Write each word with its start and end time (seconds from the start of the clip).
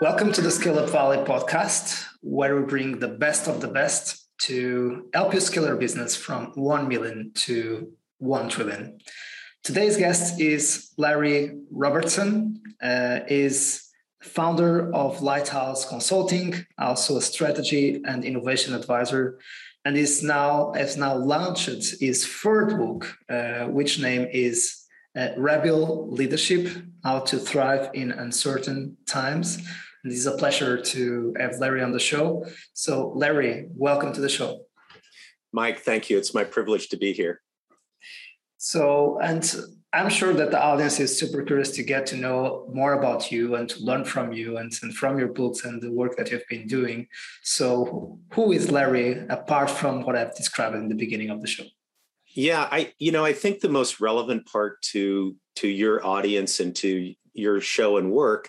Welcome 0.00 0.30
to 0.34 0.40
the 0.40 0.52
Scale 0.52 0.78
Up 0.78 0.90
Valley 0.90 1.16
podcast, 1.16 2.04
where 2.20 2.54
we 2.54 2.62
bring 2.62 3.00
the 3.00 3.08
best 3.08 3.48
of 3.48 3.60
the 3.60 3.66
best 3.66 4.28
to 4.42 5.08
help 5.12 5.34
you 5.34 5.40
scale 5.40 5.66
your 5.66 5.74
business 5.74 6.14
from 6.14 6.52
1 6.54 6.86
million 6.86 7.32
to 7.34 7.92
1 8.18 8.48
trillion. 8.48 9.00
Today's 9.64 9.96
guest 9.96 10.40
is 10.40 10.92
Larry 10.98 11.58
Robertson, 11.72 12.62
uh, 12.80 13.20
is 13.26 13.90
founder 14.22 14.94
of 14.94 15.20
Lighthouse 15.20 15.88
Consulting, 15.88 16.64
also 16.78 17.16
a 17.16 17.20
strategy 17.20 18.00
and 18.04 18.24
innovation 18.24 18.74
advisor, 18.74 19.40
and 19.84 19.96
is 19.96 20.22
now 20.22 20.72
has 20.76 20.96
now 20.96 21.16
launched 21.16 21.98
his 22.00 22.24
third 22.24 22.78
book, 22.78 23.18
uh, 23.28 23.64
which 23.64 23.98
name 23.98 24.28
is 24.30 24.86
uh, 25.16 25.30
Rebel 25.36 26.08
Leadership: 26.08 26.68
How 27.02 27.18
to 27.18 27.36
Thrive 27.36 27.90
in 27.94 28.12
Uncertain 28.12 28.96
Times. 29.04 29.58
And 30.02 30.12
this 30.12 30.20
is 30.20 30.26
a 30.26 30.36
pleasure 30.36 30.80
to 30.80 31.34
have 31.38 31.58
Larry 31.58 31.82
on 31.82 31.92
the 31.92 31.98
show. 31.98 32.44
So, 32.72 33.12
Larry, 33.14 33.66
welcome 33.70 34.12
to 34.12 34.20
the 34.20 34.28
show. 34.28 34.64
Mike, 35.52 35.80
thank 35.80 36.08
you. 36.10 36.18
It's 36.18 36.34
my 36.34 36.44
privilege 36.44 36.88
to 36.90 36.96
be 36.96 37.12
here. 37.12 37.40
So, 38.58 39.18
and 39.20 39.42
I'm 39.92 40.10
sure 40.10 40.34
that 40.34 40.50
the 40.50 40.62
audience 40.62 41.00
is 41.00 41.18
super 41.18 41.42
curious 41.42 41.70
to 41.72 41.82
get 41.82 42.06
to 42.06 42.16
know 42.16 42.68
more 42.72 42.92
about 42.94 43.32
you 43.32 43.54
and 43.54 43.68
to 43.70 43.82
learn 43.82 44.04
from 44.04 44.32
you 44.32 44.58
and, 44.58 44.72
and 44.82 44.94
from 44.94 45.18
your 45.18 45.28
books 45.28 45.64
and 45.64 45.80
the 45.80 45.90
work 45.90 46.16
that 46.16 46.30
you've 46.30 46.46
been 46.48 46.66
doing. 46.66 47.08
So, 47.42 48.18
who 48.34 48.52
is 48.52 48.70
Larry 48.70 49.26
apart 49.28 49.70
from 49.70 50.02
what 50.02 50.16
I've 50.16 50.34
described 50.36 50.76
in 50.76 50.88
the 50.88 50.94
beginning 50.94 51.30
of 51.30 51.40
the 51.40 51.46
show? 51.46 51.64
Yeah, 52.34 52.68
I 52.70 52.92
you 52.98 53.10
know, 53.10 53.24
I 53.24 53.32
think 53.32 53.60
the 53.60 53.68
most 53.68 54.00
relevant 54.00 54.46
part 54.46 54.82
to 54.92 55.34
to 55.56 55.68
your 55.68 56.04
audience 56.06 56.60
and 56.60 56.76
to 56.76 57.14
your 57.38 57.60
show 57.60 57.96
and 57.96 58.10
work 58.10 58.48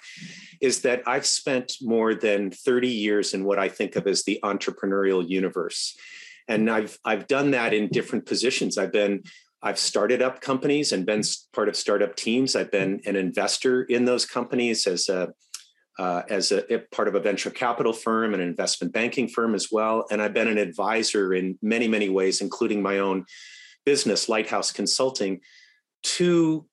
is 0.62 0.82
that 0.82 1.04
I've 1.06 1.26
spent 1.26 1.74
more 1.82 2.14
than 2.14 2.52
30 2.52 2.90
years 2.90 3.34
in 3.34 3.46
what 3.46 3.60
I 3.60 3.70
think 3.70 3.96
of 3.96 4.08
as 4.08 4.24
the 4.24 4.40
entrepreneurial 4.44 5.28
universe. 5.28 5.98
And 6.48 6.70
I've 6.70 6.98
I've 7.06 7.28
done 7.28 7.52
that 7.52 7.74
in 7.74 7.90
different 7.90 8.26
positions. 8.26 8.78
I've 8.78 8.92
been 8.92 9.24
I've 9.62 9.80
started 9.80 10.22
up 10.22 10.42
companies 10.42 10.92
and 10.92 11.06
been 11.06 11.22
part 11.54 11.70
of 11.70 11.76
startup 11.76 12.16
teams. 12.16 12.56
I've 12.56 12.72
been 12.72 13.02
an 13.06 13.16
investor 13.16 13.84
in 13.84 14.06
those 14.06 14.26
companies 14.26 14.88
as 14.88 15.10
a 15.10 15.30
uh, 16.00 16.24
as 16.30 16.54
a, 16.54 16.74
a, 16.74 16.80
part 16.94 17.10
of 17.10 17.16
a 17.16 17.20
venture 17.20 17.50
capital 17.50 17.92
firm, 17.92 18.34
and 18.34 18.42
an 18.42 18.48
investment 18.48 18.94
banking 18.94 19.28
firm 19.28 19.54
as 19.54 19.68
well, 19.70 20.06
and 20.10 20.22
I've 20.22 20.34
been 20.34 20.48
an 20.48 20.58
advisor 20.58 21.34
in 21.34 21.60
many 21.62 21.90
many 21.90 22.08
ways, 22.08 22.40
including 22.40 22.82
my 22.82 23.00
own 23.00 23.26
business, 23.86 24.30
Lighthouse 24.30 24.72
Consulting, 24.72 25.42
to 26.04 26.66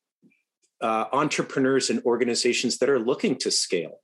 uh, 0.80 1.06
entrepreneurs 1.12 1.88
and 1.90 2.02
organizations 2.04 2.78
that 2.78 2.90
are 2.90 2.98
looking 2.98 3.36
to 3.36 3.50
scale. 3.50 4.00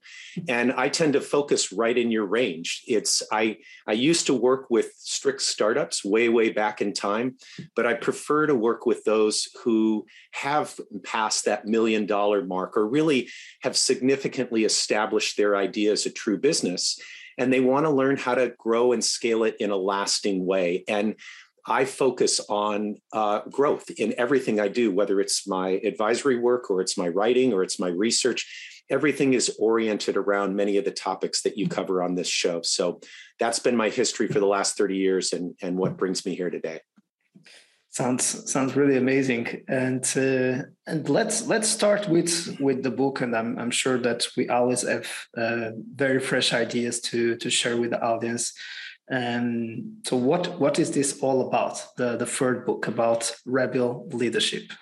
And 0.48 0.72
i 0.72 0.88
tend 0.88 1.12
to 1.12 1.20
focus 1.20 1.72
right 1.72 1.96
in 1.96 2.10
your 2.10 2.24
range. 2.24 2.82
It's 2.86 3.22
i 3.30 3.58
i 3.86 3.92
used 3.92 4.26
to 4.26 4.34
work 4.34 4.70
with 4.70 4.92
strict 4.96 5.42
startups 5.42 6.04
way 6.04 6.28
way 6.28 6.50
back 6.50 6.80
in 6.80 6.92
time 6.92 7.36
but 7.76 7.86
i 7.86 7.94
prefer 7.94 8.46
to 8.46 8.54
work 8.54 8.86
with 8.86 9.04
those 9.04 9.48
who 9.62 10.06
have 10.32 10.78
passed 11.04 11.44
that 11.44 11.66
million 11.66 12.06
dollar 12.06 12.44
mark 12.44 12.76
or 12.76 12.88
really 12.88 13.28
have 13.62 13.76
significantly 13.76 14.64
established 14.64 15.36
their 15.36 15.56
idea 15.56 15.92
as 15.92 16.06
a 16.06 16.10
true 16.10 16.38
business 16.38 16.98
and 17.38 17.52
they 17.52 17.60
want 17.60 17.86
to 17.86 17.90
learn 17.90 18.16
how 18.16 18.34
to 18.34 18.52
grow 18.58 18.92
and 18.92 19.04
scale 19.04 19.44
it 19.44 19.56
in 19.58 19.70
a 19.70 19.76
lasting 19.76 20.44
way. 20.44 20.84
And 20.88 21.16
I 21.66 21.84
focus 21.84 22.40
on 22.48 22.96
uh, 23.12 23.40
growth 23.50 23.88
in 23.90 24.14
everything 24.18 24.58
I 24.58 24.68
do, 24.68 24.90
whether 24.90 25.20
it's 25.20 25.46
my 25.46 25.80
advisory 25.84 26.38
work 26.38 26.70
or 26.70 26.80
it's 26.80 26.98
my 26.98 27.08
writing 27.08 27.52
or 27.52 27.62
it's 27.62 27.78
my 27.78 27.88
research. 27.88 28.82
Everything 28.90 29.32
is 29.34 29.56
oriented 29.60 30.16
around 30.16 30.56
many 30.56 30.76
of 30.76 30.84
the 30.84 30.90
topics 30.90 31.42
that 31.42 31.56
you 31.56 31.68
cover 31.68 32.02
on 32.02 32.14
this 32.14 32.28
show. 32.28 32.62
So 32.62 33.00
that's 33.38 33.60
been 33.60 33.76
my 33.76 33.90
history 33.90 34.26
for 34.26 34.40
the 34.40 34.46
last 34.46 34.76
30 34.76 34.96
years 34.96 35.32
and, 35.32 35.54
and 35.62 35.78
what 35.78 35.96
brings 35.96 36.26
me 36.26 36.34
here 36.34 36.50
today. 36.50 36.80
Sounds 37.90 38.50
sounds 38.50 38.74
really 38.74 38.96
amazing, 38.96 39.64
and 39.68 40.02
uh, 40.16 40.64
and 40.86 41.06
let's 41.10 41.46
let's 41.46 41.68
start 41.68 42.08
with 42.08 42.56
with 42.58 42.82
the 42.82 42.90
book, 42.90 43.20
and 43.20 43.36
I'm 43.36 43.58
I'm 43.58 43.70
sure 43.70 43.98
that 43.98 44.26
we 44.34 44.48
always 44.48 44.80
have 44.80 45.06
uh, 45.36 45.72
very 45.94 46.18
fresh 46.18 46.54
ideas 46.54 47.02
to 47.10 47.36
to 47.36 47.50
share 47.50 47.76
with 47.76 47.90
the 47.90 48.02
audience. 48.02 48.54
And 49.12 49.98
so, 50.06 50.16
what 50.16 50.58
what 50.58 50.78
is 50.78 50.92
this 50.92 51.20
all 51.20 51.46
about? 51.46 51.86
The 51.98 52.16
the 52.16 52.24
third 52.24 52.64
book 52.64 52.88
about 52.88 53.36
rebel 53.44 54.08
leadership. 54.10 54.72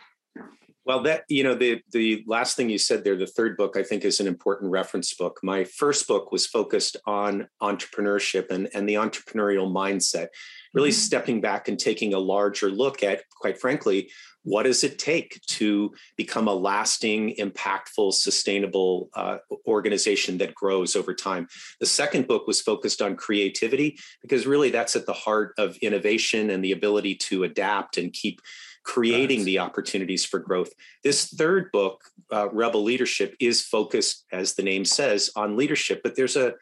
Well, 0.85 1.03
that 1.03 1.25
you 1.29 1.43
know 1.43 1.57
the 1.57 1.83
the 1.91 2.23
last 2.29 2.57
thing 2.57 2.71
you 2.71 2.79
said 2.79 3.03
there, 3.03 3.17
the 3.17 3.27
third 3.27 3.57
book, 3.57 3.77
I 3.77 3.83
think 3.83 4.05
is 4.05 4.21
an 4.21 4.29
important 4.29 4.71
reference 4.71 5.13
book. 5.15 5.41
My 5.43 5.65
first 5.65 6.07
book 6.07 6.31
was 6.31 6.47
focused 6.47 6.97
on 7.07 7.49
entrepreneurship 7.61 8.51
and 8.51 8.69
and 8.73 8.89
the 8.89 8.95
entrepreneurial 8.95 9.69
mindset, 9.69 10.29
really 10.75 10.91
mm-hmm. 10.91 11.07
stepping 11.09 11.41
back 11.41 11.67
and 11.67 11.77
taking 11.77 12.15
a 12.15 12.21
larger 12.21 12.71
look 12.71 13.03
at, 13.03 13.25
quite 13.41 13.61
frankly, 13.61 14.11
what 14.43 14.63
does 14.63 14.85
it 14.85 14.99
take 14.99 15.41
to 15.47 15.93
become 16.17 16.49
a 16.49 16.55
lasting, 16.55 17.35
impactful, 17.37 18.15
sustainable 18.15 19.11
uh, 19.15 19.39
organization 19.67 20.39
that 20.39 20.55
grows 20.55 20.97
over 20.97 21.15
time? 21.15 21.47
The 21.79 21.87
second 21.87 22.27
book 22.27 22.47
was 22.47 22.61
focused 22.61 23.03
on 23.03 23.17
creativity 23.17 23.99
because 24.23 24.47
really 24.47 24.71
that's 24.71 24.97
at 24.97 25.07
the 25.07 25.13
heart 25.13 25.55
of 25.59 25.77
innovation 25.79 26.51
and 26.51 26.65
the 26.65 26.73
ability 26.73 27.17
to 27.17 27.45
adapt 27.45 27.99
and 27.99 28.13
keep 28.13 28.41
creating 28.83 29.45
the 29.45 29.59
opportunities 29.59 30.25
for 30.25 30.39
growth. 30.39 30.73
This 31.05 31.27
third 31.27 31.71
book, 31.71 32.03
uh, 32.33 32.49
Rebel 32.51 32.83
Leadership, 32.83 33.37
is 33.39 33.63
focused, 33.63 34.25
as 34.33 34.55
the 34.55 34.63
name 34.63 34.85
says, 34.85 35.31
on 35.37 35.57
leadership, 35.57 36.01
but 36.03 36.17
there's 36.17 36.37
a 36.37 36.55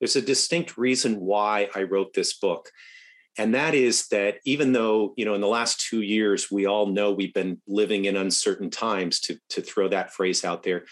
there's 0.00 0.16
a 0.16 0.22
distinct 0.22 0.76
reason 0.76 1.20
why 1.20 1.68
I 1.76 1.84
wrote 1.84 2.12
this 2.12 2.32
book 2.32 2.72
and 3.38 3.54
that 3.54 3.74
is 3.74 4.08
that 4.08 4.36
even 4.44 4.72
though 4.72 5.14
you 5.16 5.24
know 5.24 5.34
in 5.34 5.40
the 5.40 5.46
last 5.46 5.80
two 5.80 6.02
years 6.02 6.50
we 6.50 6.66
all 6.66 6.86
know 6.86 7.12
we've 7.12 7.34
been 7.34 7.60
living 7.66 8.04
in 8.04 8.16
uncertain 8.16 8.70
times 8.70 9.20
to, 9.20 9.38
to 9.48 9.62
throw 9.62 9.88
that 9.88 10.12
phrase 10.12 10.44
out 10.44 10.62
there 10.62 10.84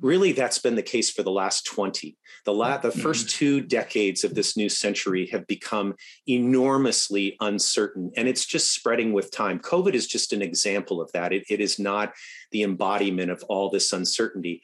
really 0.00 0.32
that's 0.32 0.58
been 0.58 0.76
the 0.76 0.82
case 0.82 1.10
for 1.10 1.22
the 1.22 1.30
last 1.30 1.66
20 1.66 2.16
the, 2.44 2.52
la- 2.52 2.78
the 2.78 2.90
first 2.90 3.26
mm-hmm. 3.26 3.38
two 3.38 3.60
decades 3.60 4.24
of 4.24 4.34
this 4.34 4.56
new 4.56 4.68
century 4.68 5.26
have 5.26 5.46
become 5.46 5.94
enormously 6.26 7.36
uncertain 7.40 8.10
and 8.16 8.28
it's 8.28 8.46
just 8.46 8.72
spreading 8.72 9.12
with 9.12 9.30
time. 9.30 9.58
Covid 9.58 9.94
is 9.94 10.06
just 10.06 10.32
an 10.32 10.42
example 10.42 11.00
of 11.00 11.10
that. 11.12 11.32
It, 11.32 11.44
it 11.48 11.60
is 11.60 11.78
not 11.78 12.12
the 12.50 12.62
embodiment 12.62 13.30
of 13.30 13.42
all 13.48 13.70
this 13.70 13.92
uncertainty. 13.92 14.62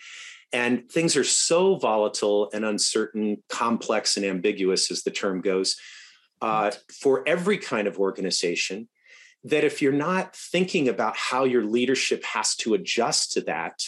And 0.53 0.91
things 0.91 1.17
are 1.17 1.25
so 1.25 1.77
volatile 1.77 2.49
and 2.55 2.65
uncertain 2.65 3.43
complex 3.49 4.17
and 4.17 4.25
ambiguous 4.25 4.91
as 4.91 5.03
the 5.03 5.11
term 5.11 5.41
goes 5.41 5.77
uh, 6.45 6.71
for 7.01 7.27
every 7.27 7.57
kind 7.57 7.89
of 7.89 7.99
organization 7.99 8.87
that 9.45 9.65
if 9.65 9.81
you're 9.81 9.93
not 9.93 10.37
thinking 10.37 10.91
about 10.91 11.17
how 11.17 11.45
your 11.45 11.65
leadership 11.65 12.23
has 12.23 12.55
to 12.55 12.75
adjust 12.75 13.33
to 13.33 13.41
that, 13.41 13.83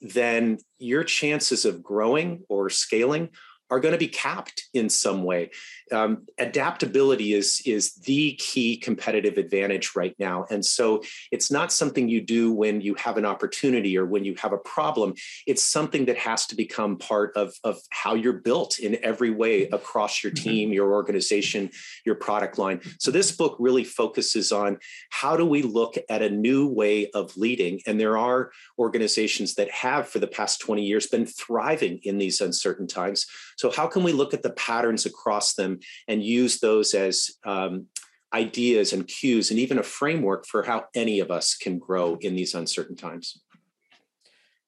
then 0.00 0.56
your 0.78 1.04
chances 1.04 1.66
of 1.66 1.82
growing 1.82 2.44
or 2.48 2.70
scaling 2.70 3.28
are 3.68 3.78
going 3.78 3.92
to 3.92 3.98
be 3.98 4.08
capped 4.08 4.62
in 4.72 4.88
some 4.88 5.22
way. 5.22 5.50
Um, 5.92 6.26
adaptability 6.38 7.34
is 7.34 7.62
is 7.64 7.94
the 7.94 8.34
key 8.34 8.76
competitive 8.76 9.38
advantage 9.38 9.92
right 9.96 10.14
now, 10.18 10.46
and 10.50 10.64
so 10.64 11.02
it's 11.30 11.50
not 11.50 11.72
something 11.72 12.08
you 12.08 12.20
do 12.20 12.52
when 12.52 12.80
you 12.80 12.94
have 12.94 13.16
an 13.16 13.24
opportunity 13.24 13.96
or 13.96 14.06
when 14.06 14.24
you 14.24 14.34
have 14.36 14.52
a 14.52 14.58
problem. 14.58 15.14
It's 15.46 15.62
something 15.62 16.06
that 16.06 16.18
has 16.18 16.46
to 16.46 16.56
become 16.56 16.98
part 16.98 17.36
of 17.36 17.54
of 17.64 17.78
how 17.90 18.14
you're 18.14 18.32
built 18.32 18.78
in 18.78 18.98
every 19.02 19.30
way 19.30 19.64
across 19.68 20.22
your 20.22 20.32
mm-hmm. 20.32 20.48
team, 20.48 20.72
your 20.72 20.92
organization, 20.92 21.70
your 22.04 22.14
product 22.14 22.58
line. 22.58 22.80
So 22.98 23.10
this 23.10 23.32
book 23.32 23.56
really 23.58 23.84
focuses 23.84 24.52
on 24.52 24.78
how 25.10 25.36
do 25.36 25.46
we 25.46 25.62
look 25.62 25.96
at 26.08 26.22
a 26.22 26.30
new 26.30 26.68
way 26.68 27.10
of 27.10 27.36
leading, 27.36 27.80
and 27.86 28.00
there 28.00 28.18
are 28.18 28.50
organizations 28.78 29.54
that 29.54 29.70
have 29.70 30.08
for 30.08 30.18
the 30.18 30.26
past 30.26 30.60
20 30.60 30.84
years 30.84 31.06
been 31.06 31.26
thriving 31.26 32.00
in 32.02 32.18
these 32.18 32.40
uncertain 32.40 32.86
times. 32.86 33.26
So 33.56 33.70
how 33.70 33.86
can 33.86 34.02
we 34.02 34.12
look 34.12 34.34
at 34.34 34.42
the 34.42 34.50
patterns 34.50 35.06
across 35.06 35.54
them 35.54 35.77
and 36.06 36.22
use 36.22 36.60
those 36.60 36.94
as 36.94 37.30
um, 37.44 37.86
ideas 38.32 38.92
and 38.92 39.06
cues 39.06 39.50
and 39.50 39.58
even 39.58 39.78
a 39.78 39.82
framework 39.82 40.46
for 40.46 40.62
how 40.62 40.84
any 40.94 41.20
of 41.20 41.30
us 41.30 41.54
can 41.54 41.78
grow 41.78 42.16
in 42.20 42.34
these 42.34 42.54
uncertain 42.54 42.96
times. 42.96 43.40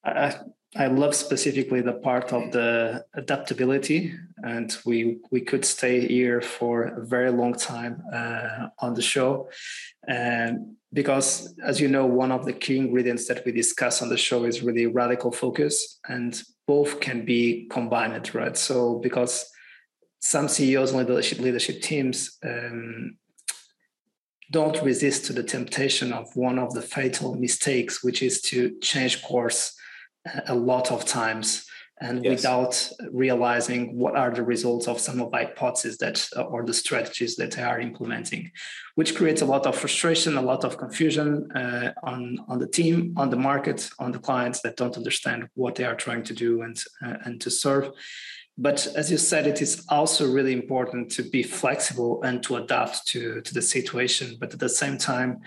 I, 0.05 0.35
I 0.77 0.87
love 0.87 1.15
specifically 1.15 1.81
the 1.81 1.95
part 1.95 2.33
of 2.33 2.53
the 2.53 3.05
adaptability, 3.15 4.15
and 4.45 4.75
we 4.87 5.19
we 5.33 5.41
could 5.41 5.65
stay 5.65 6.07
here 6.07 6.41
for 6.41 6.85
a 6.85 7.05
very 7.05 7.33
long 7.33 7.55
time 7.55 8.03
uh, 8.13 8.69
on 8.79 8.95
the 8.95 9.03
show, 9.03 9.51
and 10.07 10.77
because 10.93 11.55
as 11.65 11.81
you 11.81 11.89
know, 11.89 12.07
one 12.07 12.31
of 12.31 12.47
the 12.47 12.53
key 12.53 12.79
ingredients 12.79 13.27
that 13.27 13.45
we 13.45 13.51
discuss 13.53 14.01
on 14.01 14.09
the 14.09 14.17
show 14.17 14.45
is 14.45 14.63
really 14.63 14.87
radical 14.87 15.33
focus, 15.33 15.99
and 16.09 16.41
both 16.69 17.01
can 17.01 17.25
be 17.25 17.67
combined, 17.69 18.33
right? 18.33 18.57
So 18.57 19.01
because 19.01 19.51
some 20.21 20.49
CEOs 20.49 20.93
and 20.93 21.01
leadership 21.01 21.39
leadership 21.39 21.83
teams 21.83 22.39
um, 22.45 23.17
don't 24.51 24.83
resist 24.83 25.27
to 25.27 25.33
the 25.33 25.43
temptation 25.43 26.13
of 26.13 26.29
one 26.35 26.59
of 26.59 26.75
the 26.75 26.83
fatal 26.83 27.35
mistakes, 27.37 28.03
which 28.03 28.23
is 28.23 28.41
to 28.43 28.79
change 28.81 29.23
course 29.23 29.77
a 30.47 30.55
lot 30.55 30.91
of 30.91 31.05
times 31.05 31.67
and 32.03 32.25
yes. 32.25 32.31
without 32.31 32.91
realizing 33.13 33.97
what 33.97 34.17
are 34.17 34.31
the 34.31 34.43
results 34.43 34.89
of 34.89 34.99
some 34.99 35.21
of 35.21 35.31
the 35.31 35.37
hypotheses 35.37 35.99
that 35.99 36.27
uh, 36.37 36.43
or 36.43 36.65
the 36.65 36.73
strategies 36.73 37.37
that 37.37 37.53
they 37.53 37.63
are 37.63 37.81
implementing 37.81 38.51
which 38.95 39.15
creates 39.15 39.43
a 39.43 39.45
lot 39.45 39.67
of 39.67 39.77
frustration 39.77 40.37
a 40.37 40.43
lot 40.43 40.65
of 40.65 40.79
confusion 40.79 41.51
uh, 41.53 41.93
on 42.03 42.39
on 42.49 42.59
the 42.59 42.67
team 42.67 43.13
on 43.17 43.31
the 43.31 43.37
market 43.37 43.91
on 43.99 44.13
the 44.13 44.19
clients 44.19 44.61
that 44.63 44.77
don't 44.77 44.97
understand 44.97 45.49
what 45.55 45.75
they 45.75 45.85
are 45.85 45.95
trying 45.95 46.23
to 46.23 46.35
do 46.35 46.63
and 46.63 46.83
uh, 47.05 47.17
and 47.25 47.41
to 47.41 47.51
serve 47.51 47.91
but 48.59 48.87
as 48.97 49.11
you 49.11 49.19
said 49.19 49.47
it 49.47 49.63
is 49.63 49.85
also 49.89 50.31
really 50.31 50.53
important 50.53 51.11
to 51.11 51.23
be 51.23 51.43
flexible 51.43 52.23
and 52.23 52.43
to 52.43 52.57
adapt 52.57 53.07
to 53.07 53.41
to 53.43 53.55
the 53.55 53.63
situation 53.63 54.37
but 54.39 54.53
at 54.53 54.61
the 54.61 54.69
same 54.69 54.99
time 54.99 55.41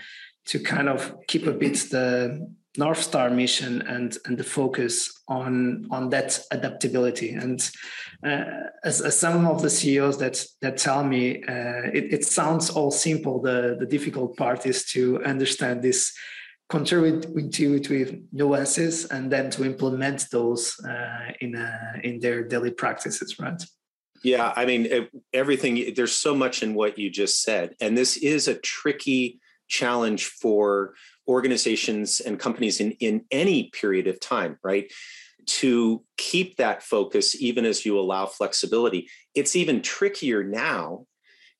to 0.46 0.58
kind 0.58 0.88
of 0.88 1.14
keep 1.26 1.46
a 1.46 1.52
bit 1.52 1.74
the 1.90 2.46
North 2.76 3.02
Star 3.02 3.30
mission 3.30 3.82
and 3.82 4.16
and 4.24 4.36
the 4.36 4.44
focus 4.44 5.22
on 5.28 5.86
on 5.90 6.10
that 6.10 6.40
adaptability. 6.50 7.30
And 7.30 7.60
uh, 8.26 8.44
as, 8.82 9.00
as, 9.00 9.18
some 9.18 9.46
of 9.46 9.62
the 9.62 9.70
CEOs 9.70 10.18
that 10.18 10.44
that 10.60 10.76
tell 10.76 11.04
me, 11.04 11.42
uh, 11.44 11.90
it, 11.92 12.12
it 12.12 12.24
sounds 12.24 12.70
all 12.70 12.90
simple. 12.90 13.40
The 13.40 13.76
the 13.78 13.86
difficult 13.86 14.36
part 14.36 14.66
is 14.66 14.84
to 14.86 15.22
understand 15.24 15.82
this 15.82 16.12
counterintuitive 16.70 18.22
nuances 18.32 19.04
and 19.06 19.30
then 19.30 19.50
to 19.50 19.64
implement 19.64 20.26
those 20.30 20.78
uh, 20.80 21.32
in 21.40 21.54
a, 21.54 22.00
in 22.02 22.20
their 22.20 22.42
daily 22.42 22.70
practices, 22.70 23.38
right? 23.38 23.62
Yeah, 24.22 24.54
I 24.56 24.64
mean 24.64 25.08
everything. 25.34 25.92
There's 25.94 26.16
so 26.16 26.34
much 26.34 26.62
in 26.62 26.74
what 26.74 26.98
you 26.98 27.10
just 27.10 27.42
said, 27.42 27.74
and 27.80 27.96
this 27.96 28.16
is 28.16 28.48
a 28.48 28.54
tricky 28.54 29.38
challenge 29.68 30.26
for 30.26 30.94
organizations 31.28 32.20
and 32.20 32.38
companies 32.38 32.80
in, 32.80 32.92
in 32.92 33.24
any 33.30 33.70
period 33.70 34.06
of 34.06 34.20
time, 34.20 34.58
right? 34.62 34.90
To 35.46 36.02
keep 36.16 36.56
that 36.56 36.82
focus, 36.82 37.38
even 37.40 37.66
as 37.66 37.84
you 37.84 37.98
allow 37.98 38.24
flexibility. 38.24 39.08
It's 39.34 39.56
even 39.56 39.82
trickier 39.82 40.42
now 40.42 41.06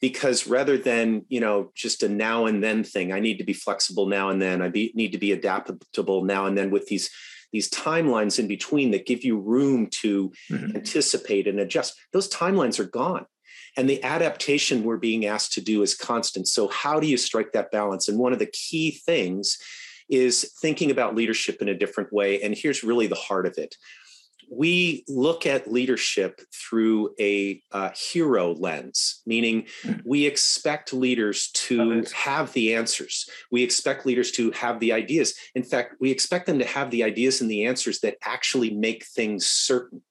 because 0.05 0.47
rather 0.47 0.77
than 0.77 1.25
you 1.31 1.41
know 1.41 1.73
just 1.75 2.03
a 2.03 2.09
now 2.11 2.45
and 2.45 2.63
then 2.63 2.85
thing 2.85 3.11
i 3.11 3.19
need 3.19 3.39
to 3.39 3.45
be 3.45 3.55
flexible 3.55 4.05
now 4.07 4.29
and 4.29 4.43
then 4.43 4.61
i 4.61 4.69
be, 4.69 4.93
need 4.95 5.13
to 5.13 5.19
be 5.19 5.33
adaptable 5.33 6.25
now 6.25 6.45
and 6.45 6.59
then 6.59 6.71
with 6.71 6.87
these 6.89 7.09
these 7.55 7.71
timelines 7.71 8.39
in 8.39 8.47
between 8.47 8.91
that 8.91 9.07
give 9.07 9.25
you 9.25 9.39
room 9.39 9.87
to 9.87 10.31
mm-hmm. 10.51 10.77
anticipate 10.77 11.49
and 11.49 11.59
adjust 11.59 11.99
those 12.13 12.29
timelines 12.29 12.79
are 12.79 12.85
gone 12.85 13.25
and 13.79 13.89
the 13.89 14.03
adaptation 14.05 14.85
we're 14.85 14.99
being 14.99 15.25
asked 15.27 15.55
to 15.55 15.61
do 15.61 15.83
is 15.83 15.97
constant. 15.97 16.47
So, 16.47 16.69
how 16.69 17.01
do 17.01 17.09
you 17.09 17.17
strike 17.17 17.51
that 17.55 17.73
balance? 17.73 18.07
And 18.07 18.21
one 18.21 18.33
of 18.33 18.39
the 18.39 18.47
key 18.47 19.01
things 19.05 19.59
is 20.09 20.53
thinking 20.61 20.93
about 20.93 21.17
leadership 21.17 21.61
in 21.61 21.69
a 21.69 21.75
different 21.75 22.13
way. 22.13 22.41
And 22.41 22.55
here's 22.57 22.85
really 22.85 23.09
the 23.09 23.17
heart 23.17 23.47
of 23.47 23.59
it 23.59 23.75
we 24.51 25.05
look 25.09 25.47
at 25.47 25.71
leadership 25.71 26.41
through 26.53 27.15
a 27.21 27.63
uh, 27.73 27.91
hero 27.95 28.53
lens, 28.55 29.23
meaning 29.27 29.67
hmm. 29.83 29.95
we 30.05 30.27
expect 30.27 30.93
leaders 30.93 31.51
to 31.53 32.05
have 32.15 32.53
the 32.53 32.75
answers. 32.75 33.29
We 33.51 33.63
expect 33.63 34.07
leaders 34.07 34.31
to 34.33 34.51
have 34.53 34.81
the 34.81 34.93
ideas. 34.93 35.35
In 35.55 35.63
fact, 35.63 35.95
we 36.01 36.11
expect 36.11 36.47
them 36.47 36.59
to 36.59 36.67
have 36.67 36.91
the 36.91 37.05
ideas 37.05 37.41
and 37.41 37.51
the 37.51 37.65
answers 37.65 38.01
that 38.01 38.17
actually 38.23 38.71
make 38.71 39.05
things 39.07 39.47
certain. 39.47 40.03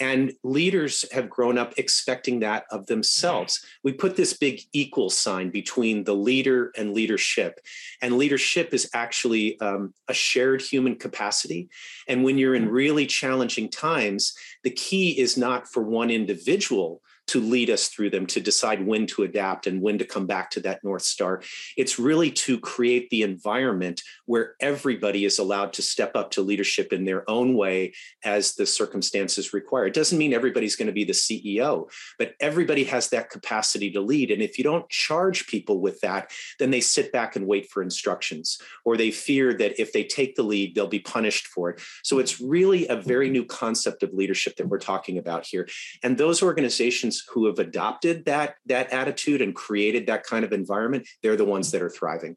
And 0.00 0.32
leaders 0.42 1.04
have 1.12 1.28
grown 1.28 1.58
up 1.58 1.74
expecting 1.76 2.40
that 2.40 2.64
of 2.70 2.86
themselves. 2.86 3.64
We 3.82 3.92
put 3.92 4.16
this 4.16 4.32
big 4.32 4.62
equal 4.72 5.10
sign 5.10 5.50
between 5.50 6.04
the 6.04 6.14
leader 6.14 6.72
and 6.76 6.94
leadership. 6.94 7.60
And 8.00 8.16
leadership 8.16 8.72
is 8.72 8.88
actually 8.94 9.60
um, 9.60 9.94
a 10.08 10.14
shared 10.14 10.62
human 10.62 10.96
capacity. 10.96 11.68
And 12.08 12.24
when 12.24 12.38
you're 12.38 12.54
in 12.54 12.68
mm. 12.68 12.72
really 12.72 13.06
challenging 13.06 13.68
times, 13.68 14.34
the 14.64 14.70
key 14.70 15.18
is 15.18 15.36
not 15.36 15.68
for 15.68 15.82
one 15.82 16.10
individual 16.10 17.02
to 17.32 17.40
lead 17.40 17.70
us 17.70 17.88
through 17.88 18.10
them 18.10 18.26
to 18.26 18.40
decide 18.40 18.86
when 18.86 19.06
to 19.06 19.22
adapt 19.22 19.66
and 19.66 19.80
when 19.80 19.96
to 19.96 20.04
come 20.04 20.26
back 20.26 20.50
to 20.50 20.60
that 20.60 20.84
north 20.84 21.00
star. 21.00 21.40
It's 21.78 21.98
really 21.98 22.30
to 22.30 22.60
create 22.60 23.08
the 23.08 23.22
environment 23.22 24.02
where 24.26 24.54
everybody 24.60 25.24
is 25.24 25.38
allowed 25.38 25.72
to 25.72 25.82
step 25.82 26.14
up 26.14 26.30
to 26.32 26.42
leadership 26.42 26.92
in 26.92 27.06
their 27.06 27.28
own 27.30 27.54
way 27.54 27.94
as 28.22 28.54
the 28.54 28.66
circumstances 28.66 29.54
require. 29.54 29.86
It 29.86 29.94
doesn't 29.94 30.18
mean 30.18 30.34
everybody's 30.34 30.76
going 30.76 30.88
to 30.88 30.92
be 30.92 31.04
the 31.04 31.14
ceo 31.14 31.90
but 32.18 32.34
everybody 32.38 32.84
has 32.84 33.08
that 33.08 33.30
capacity 33.30 33.90
to 33.92 34.02
lead. 34.02 34.30
And 34.30 34.42
if 34.42 34.58
you 34.58 34.64
don't 34.64 34.86
charge 34.90 35.46
people 35.46 35.80
with 35.80 36.00
that 36.00 36.30
then 36.58 36.70
they 36.70 36.82
sit 36.82 37.12
back 37.12 37.34
and 37.34 37.46
wait 37.46 37.70
for 37.70 37.82
instructions 37.82 38.58
or 38.84 38.98
they 38.98 39.10
fear 39.10 39.54
that 39.54 39.80
if 39.80 39.94
they 39.94 40.04
take 40.04 40.34
the 40.34 40.42
lead 40.42 40.74
they'll 40.74 40.86
be 40.86 40.98
punished 40.98 41.46
for 41.46 41.70
it. 41.70 41.80
So 42.02 42.18
it's 42.18 42.42
really 42.42 42.86
a 42.88 42.96
very 42.96 43.30
new 43.30 43.46
concept 43.46 44.02
of 44.02 44.12
leadership 44.12 44.56
that 44.56 44.68
we're 44.68 44.78
talking 44.78 45.16
about 45.16 45.46
here. 45.46 45.66
And 46.02 46.18
those 46.18 46.42
organizations 46.42 47.21
who 47.30 47.46
have 47.46 47.58
adopted 47.58 48.24
that 48.26 48.56
that 48.66 48.90
attitude 48.92 49.42
and 49.42 49.54
created 49.54 50.06
that 50.06 50.24
kind 50.24 50.44
of 50.44 50.52
environment 50.52 51.06
they're 51.22 51.36
the 51.36 51.44
ones 51.44 51.70
that 51.70 51.82
are 51.82 51.90
thriving. 51.90 52.36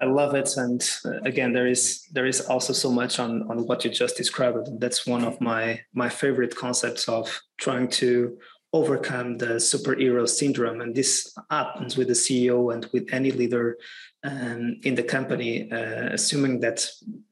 I 0.00 0.04
love 0.04 0.34
it 0.34 0.50
and 0.56 0.82
uh, 1.04 1.20
again 1.24 1.52
there 1.52 1.66
is 1.66 2.02
there 2.12 2.26
is 2.26 2.40
also 2.42 2.72
so 2.72 2.90
much 2.90 3.18
on 3.18 3.50
on 3.50 3.66
what 3.66 3.84
you 3.84 3.90
just 3.90 4.16
described. 4.16 4.80
That's 4.80 5.06
one 5.06 5.24
of 5.24 5.40
my 5.40 5.80
my 5.94 6.08
favorite 6.08 6.54
concepts 6.54 7.08
of 7.08 7.40
trying 7.58 7.88
to 8.02 8.38
overcome 8.72 9.38
the 9.38 9.54
superhero 9.70 10.28
syndrome 10.28 10.80
and 10.80 10.94
this 10.94 11.34
happens 11.50 11.96
with 11.96 12.08
the 12.08 12.12
ceo 12.12 12.74
and 12.74 12.86
with 12.92 13.08
any 13.12 13.30
leader 13.30 13.78
um, 14.26 14.80
in 14.82 14.94
the 14.96 15.02
company, 15.16 15.52
uh, 15.70 16.08
assuming 16.18 16.60
that 16.60 16.78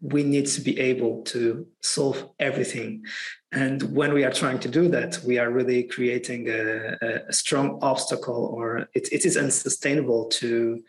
we 0.01 0.23
need 0.23 0.47
to 0.47 0.61
be 0.61 0.75
able 0.91 1.23
to 1.35 1.67
solve 1.81 2.19
everything. 2.39 3.05
And 3.53 3.83
when 3.99 4.13
we 4.15 4.25
are 4.25 4.33
trying 4.33 4.61
to 4.61 4.69
do 4.69 4.89
that, 4.89 5.21
we 5.29 5.39
are 5.39 5.51
really 5.59 5.83
creating 5.85 6.49
a, 6.49 6.97
a 7.31 7.33
strong 7.33 7.79
obstacle, 7.83 8.43
or 8.57 8.89
it, 8.99 9.09
it 9.13 9.25
is 9.25 9.37
unsustainable 9.37 10.23
to 10.41 10.83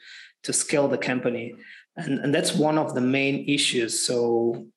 to 0.43 0.53
scale 0.53 0.87
the 0.87 0.97
company. 1.11 1.55
And, 1.97 2.19
and 2.19 2.31
that's 2.35 2.53
one 2.53 2.77
of 2.77 2.93
the 2.93 3.01
main 3.01 3.49
issues. 3.49 3.99
So 4.07 4.67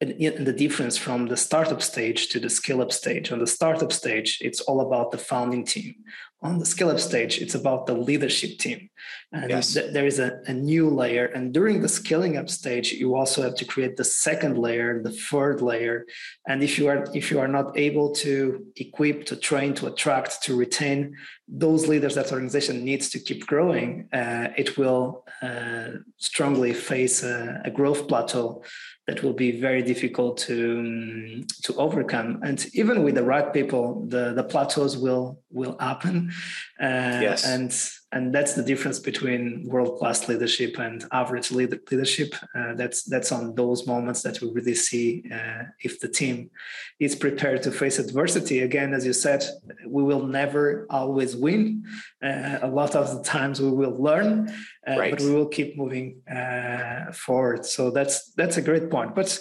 the 0.00 0.54
difference 0.56 0.96
from 0.96 1.26
the 1.26 1.36
startup 1.36 1.82
stage 1.82 2.28
to 2.28 2.38
the 2.38 2.48
scale 2.48 2.80
up 2.80 2.92
stage. 2.92 3.32
On 3.32 3.40
the 3.40 3.46
startup 3.46 3.92
stage, 3.92 4.38
it's 4.40 4.60
all 4.60 4.80
about 4.80 5.10
the 5.10 5.18
founding 5.18 5.64
team. 5.64 5.96
On 6.40 6.60
the 6.60 6.66
scale 6.66 6.90
up 6.90 7.00
stage, 7.00 7.42
it's 7.42 7.56
about 7.56 7.86
the 7.86 7.94
leadership 7.94 8.58
team. 8.58 8.90
And 9.32 9.50
yes. 9.50 9.74
th- 9.74 9.92
there 9.92 10.06
is 10.06 10.20
a, 10.20 10.40
a, 10.46 10.52
new 10.52 10.88
layer. 10.88 11.26
And 11.26 11.52
during 11.52 11.82
the 11.82 11.88
scaling 11.88 12.36
up 12.36 12.48
stage, 12.48 12.92
you 12.92 13.16
also 13.16 13.42
have 13.42 13.56
to 13.56 13.64
create 13.64 13.96
the 13.96 14.04
second 14.04 14.56
layer, 14.56 15.02
the 15.02 15.10
third 15.10 15.60
layer. 15.62 16.06
And 16.46 16.62
if 16.62 16.78
you 16.78 16.86
are 16.86 17.04
if 17.12 17.32
you 17.32 17.40
are 17.40 17.48
not 17.48 17.76
able 17.76 18.12
to 18.16 18.64
equip, 18.76 19.26
to 19.26 19.36
train, 19.36 19.74
to 19.74 19.88
attract, 19.88 20.44
to 20.44 20.54
retain 20.54 21.16
those 21.48 21.88
leaders 21.88 22.14
that 22.14 22.30
organization 22.30 22.84
needs 22.84 23.10
to 23.10 23.18
keep 23.18 23.44
growing, 23.48 24.08
uh, 24.12 24.48
it 24.56 24.78
will 24.78 25.24
uh, 25.42 25.88
strongly 26.18 26.72
face 26.72 27.24
a, 27.24 27.62
a 27.64 27.70
growth 27.70 28.06
plateau 28.06 28.62
that 29.08 29.22
will 29.22 29.32
be 29.32 29.50
very 29.58 29.82
difficult 29.82 30.36
to 30.36 30.78
um, 30.80 31.46
to 31.62 31.74
overcome. 31.76 32.40
And 32.44 32.64
even 32.74 33.02
with 33.02 33.14
the 33.14 33.24
right 33.24 33.52
people, 33.58 34.04
the 34.06 34.34
the 34.34 34.44
plateaus 34.44 34.98
will 34.98 35.40
will 35.50 35.76
happen. 35.78 36.30
Uh, 36.80 37.20
yes. 37.22 37.44
And 37.44 37.72
and 38.10 38.34
that's 38.34 38.54
the 38.54 38.62
difference 38.62 38.98
between 38.98 39.64
world 39.66 39.98
class 39.98 40.28
leadership 40.28 40.78
and 40.78 41.04
average 41.12 41.50
leadership. 41.50 42.34
Uh, 42.54 42.74
that's 42.74 43.02
that's 43.04 43.32
on 43.32 43.54
those 43.54 43.86
moments 43.86 44.22
that 44.22 44.40
we 44.40 44.50
really 44.50 44.74
see 44.74 45.24
uh, 45.32 45.64
if 45.80 46.00
the 46.00 46.08
team 46.08 46.50
is 47.00 47.14
prepared 47.14 47.62
to 47.64 47.70
face 47.70 47.98
adversity. 47.98 48.60
Again, 48.60 48.94
as 48.94 49.04
you 49.04 49.12
said, 49.12 49.44
we 49.86 50.02
will 50.02 50.26
never 50.26 50.86
always 50.88 51.36
win. 51.36 51.84
Uh, 52.22 52.58
a 52.62 52.68
lot 52.68 52.94
of 52.94 53.14
the 53.14 53.22
times 53.22 53.60
we 53.60 53.70
will 53.70 54.02
learn, 54.02 54.48
uh, 54.88 54.98
right. 54.98 55.10
but 55.10 55.20
we 55.20 55.30
will 55.30 55.48
keep 55.48 55.76
moving 55.76 56.22
uh, 56.30 57.12
forward. 57.12 57.66
So 57.66 57.90
that's 57.90 58.32
that's 58.32 58.56
a 58.56 58.62
great 58.62 58.90
point. 58.90 59.14
But 59.14 59.38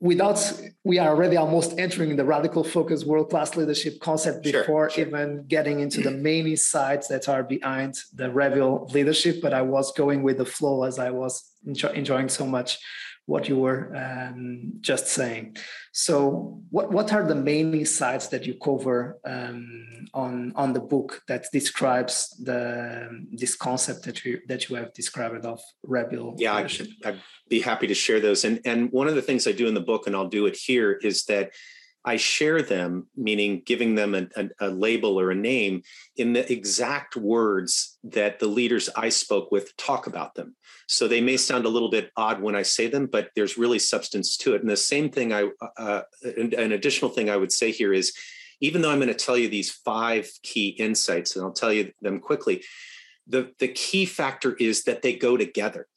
without 0.00 0.38
we 0.84 0.98
are 0.98 1.08
already 1.08 1.36
almost 1.36 1.78
entering 1.78 2.14
the 2.16 2.24
radical 2.24 2.62
focus 2.62 3.04
world 3.04 3.30
class 3.30 3.56
leadership 3.56 3.98
concept 4.00 4.42
before 4.42 4.90
sure, 4.90 4.90
sure. 4.90 5.06
even 5.06 5.44
getting 5.48 5.80
into 5.80 6.02
the 6.02 6.10
many 6.10 6.54
sides 6.54 7.08
that 7.08 7.28
are 7.28 7.42
behind 7.42 7.94
the 8.14 8.30
Rebel 8.30 8.88
leadership 8.92 9.40
but 9.40 9.54
i 9.54 9.62
was 9.62 9.92
going 9.92 10.22
with 10.22 10.36
the 10.36 10.44
flow 10.44 10.84
as 10.84 10.98
i 10.98 11.10
was 11.10 11.50
enjoy, 11.66 11.88
enjoying 11.88 12.28
so 12.28 12.46
much 12.46 12.78
what 13.26 13.48
you 13.48 13.56
were 13.56 13.94
um, 13.96 14.72
just 14.80 15.06
saying 15.08 15.56
so 15.92 16.60
what, 16.70 16.92
what 16.92 17.12
are 17.12 17.26
the 17.26 17.34
main 17.34 17.84
sides 17.86 18.28
that 18.28 18.46
you 18.46 18.54
cover 18.54 19.18
um, 19.24 20.08
on 20.12 20.52
on 20.54 20.72
the 20.72 20.80
book 20.80 21.22
that 21.28 21.46
describes 21.52 22.36
the 22.42 23.08
this 23.32 23.56
concept 23.56 24.04
that 24.04 24.24
you 24.24 24.40
that 24.48 24.68
you 24.68 24.76
have 24.76 24.92
described 24.92 25.44
of 25.46 25.60
rebel 25.82 26.34
yeah 26.38 26.56
leadership? 26.56 26.88
I'd 27.04 27.20
be 27.48 27.60
happy 27.60 27.86
to 27.86 27.94
share 27.94 28.20
those. 28.20 28.44
And 28.44 28.60
and 28.64 28.90
one 28.92 29.08
of 29.08 29.14
the 29.14 29.22
things 29.22 29.46
I 29.46 29.52
do 29.52 29.68
in 29.68 29.74
the 29.74 29.80
book, 29.80 30.06
and 30.06 30.14
I'll 30.14 30.28
do 30.28 30.46
it 30.46 30.56
here, 30.56 30.92
is 30.92 31.24
that 31.24 31.52
I 32.06 32.16
share 32.16 32.62
them, 32.62 33.08
meaning 33.16 33.62
giving 33.66 33.96
them 33.96 34.14
a, 34.14 34.28
a, 34.36 34.48
a, 34.60 34.68
label 34.68 35.18
or 35.18 35.32
a 35.32 35.34
name 35.34 35.82
in 36.16 36.32
the 36.32 36.50
exact 36.50 37.16
words 37.16 37.98
that 38.04 38.38
the 38.38 38.46
leaders 38.46 38.88
I 38.94 39.08
spoke 39.08 39.50
with 39.50 39.76
talk 39.76 40.06
about 40.06 40.36
them. 40.36 40.54
So 40.86 41.08
they 41.08 41.20
may 41.20 41.36
sound 41.36 41.66
a 41.66 41.68
little 41.68 41.90
bit 41.90 42.12
odd 42.16 42.40
when 42.40 42.54
I 42.54 42.62
say 42.62 42.86
them, 42.86 43.06
but 43.06 43.30
there's 43.34 43.58
really 43.58 43.80
substance 43.80 44.36
to 44.38 44.54
it. 44.54 44.60
And 44.60 44.70
the 44.70 44.76
same 44.76 45.10
thing 45.10 45.32
I, 45.32 45.48
uh, 45.76 46.02
an, 46.22 46.54
an 46.54 46.70
additional 46.70 47.10
thing 47.10 47.28
I 47.28 47.36
would 47.36 47.50
say 47.50 47.72
here 47.72 47.92
is, 47.92 48.14
even 48.60 48.82
though 48.82 48.90
I'm 48.90 49.00
going 49.00 49.08
to 49.08 49.14
tell 49.14 49.36
you 49.36 49.48
these 49.48 49.72
five 49.72 50.30
key 50.44 50.68
insights, 50.68 51.34
and 51.34 51.44
I'll 51.44 51.52
tell 51.52 51.72
you 51.72 51.92
them 52.02 52.20
quickly, 52.20 52.62
the, 53.26 53.52
the 53.58 53.68
key 53.68 54.06
factor 54.06 54.54
is 54.54 54.84
that 54.84 55.02
they 55.02 55.16
go 55.16 55.36
together 55.36 55.88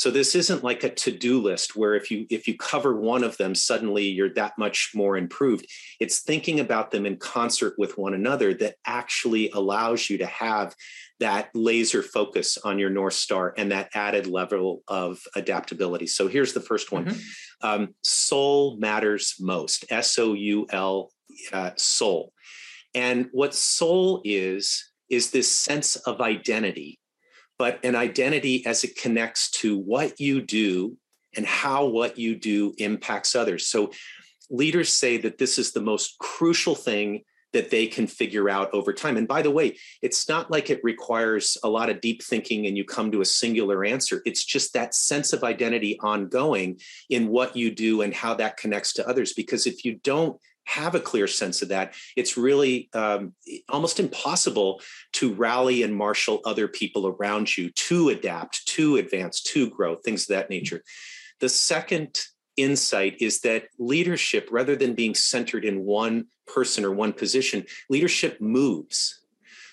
so 0.00 0.10
this 0.10 0.34
isn't 0.34 0.64
like 0.64 0.82
a 0.82 0.88
to-do 0.88 1.42
list 1.42 1.76
where 1.76 1.94
if 1.94 2.10
you 2.10 2.24
if 2.30 2.48
you 2.48 2.56
cover 2.56 2.96
one 2.96 3.22
of 3.22 3.36
them 3.36 3.54
suddenly 3.54 4.04
you're 4.04 4.32
that 4.32 4.56
much 4.56 4.92
more 4.94 5.14
improved. 5.14 5.66
It's 6.00 6.20
thinking 6.20 6.58
about 6.58 6.90
them 6.90 7.04
in 7.04 7.18
concert 7.18 7.74
with 7.76 7.98
one 7.98 8.14
another 8.14 8.54
that 8.54 8.76
actually 8.86 9.50
allows 9.50 10.08
you 10.08 10.16
to 10.16 10.24
have 10.24 10.74
that 11.18 11.50
laser 11.54 12.02
focus 12.02 12.56
on 12.64 12.78
your 12.78 12.88
north 12.88 13.12
star 13.12 13.52
and 13.58 13.72
that 13.72 13.90
added 13.92 14.26
level 14.26 14.82
of 14.88 15.20
adaptability. 15.36 16.06
So 16.06 16.28
here's 16.28 16.54
the 16.54 16.62
first 16.62 16.92
one. 16.92 17.04
Mm-hmm. 17.04 17.66
um, 17.68 17.94
soul 18.02 18.78
matters 18.78 19.34
most 19.38 19.84
s-o-u-l 19.90 21.10
uh, 21.52 21.70
soul. 21.76 22.32
And 22.94 23.28
what 23.32 23.54
soul 23.54 24.22
is 24.24 24.92
is 25.10 25.30
this 25.30 25.54
sense 25.54 25.96
of 25.96 26.22
identity 26.22 26.99
but 27.60 27.78
an 27.84 27.94
identity 27.94 28.64
as 28.64 28.84
it 28.84 28.96
connects 28.96 29.50
to 29.50 29.76
what 29.76 30.18
you 30.18 30.40
do 30.40 30.96
and 31.36 31.44
how 31.44 31.84
what 31.84 32.16
you 32.16 32.34
do 32.34 32.72
impacts 32.78 33.36
others. 33.36 33.66
So 33.66 33.92
leaders 34.48 34.88
say 34.88 35.18
that 35.18 35.36
this 35.36 35.58
is 35.58 35.72
the 35.72 35.82
most 35.82 36.16
crucial 36.18 36.74
thing 36.74 37.22
that 37.52 37.70
they 37.70 37.86
can 37.86 38.06
figure 38.06 38.48
out 38.48 38.72
over 38.72 38.94
time. 38.94 39.18
And 39.18 39.28
by 39.28 39.42
the 39.42 39.50
way, 39.50 39.76
it's 40.00 40.26
not 40.26 40.50
like 40.50 40.70
it 40.70 40.80
requires 40.82 41.58
a 41.62 41.68
lot 41.68 41.90
of 41.90 42.00
deep 42.00 42.22
thinking 42.22 42.66
and 42.66 42.78
you 42.78 42.84
come 42.86 43.12
to 43.12 43.20
a 43.20 43.26
singular 43.26 43.84
answer. 43.84 44.22
It's 44.24 44.42
just 44.42 44.72
that 44.72 44.94
sense 44.94 45.34
of 45.34 45.44
identity 45.44 45.98
ongoing 46.00 46.80
in 47.10 47.28
what 47.28 47.56
you 47.56 47.70
do 47.70 48.00
and 48.00 48.14
how 48.14 48.32
that 48.36 48.56
connects 48.56 48.94
to 48.94 49.06
others. 49.06 49.34
Because 49.34 49.66
if 49.66 49.84
you 49.84 50.00
don't 50.02 50.40
have 50.70 50.94
a 50.94 51.00
clear 51.00 51.26
sense 51.26 51.62
of 51.62 51.68
that, 51.68 51.94
it's 52.16 52.36
really 52.36 52.88
um, 52.94 53.32
almost 53.68 53.98
impossible 53.98 54.80
to 55.12 55.34
rally 55.34 55.82
and 55.82 55.94
marshal 55.94 56.40
other 56.44 56.68
people 56.68 57.06
around 57.08 57.56
you 57.56 57.70
to 57.70 58.08
adapt, 58.10 58.66
to 58.66 58.96
advance, 58.96 59.42
to 59.42 59.68
grow, 59.70 59.96
things 59.96 60.22
of 60.22 60.28
that 60.28 60.50
nature. 60.50 60.82
The 61.40 61.48
second 61.48 62.20
insight 62.56 63.16
is 63.20 63.40
that 63.40 63.64
leadership, 63.78 64.48
rather 64.50 64.76
than 64.76 64.94
being 64.94 65.14
centered 65.14 65.64
in 65.64 65.84
one 65.84 66.26
person 66.46 66.84
or 66.84 66.92
one 66.92 67.12
position, 67.12 67.64
leadership 67.88 68.40
moves. 68.40 69.20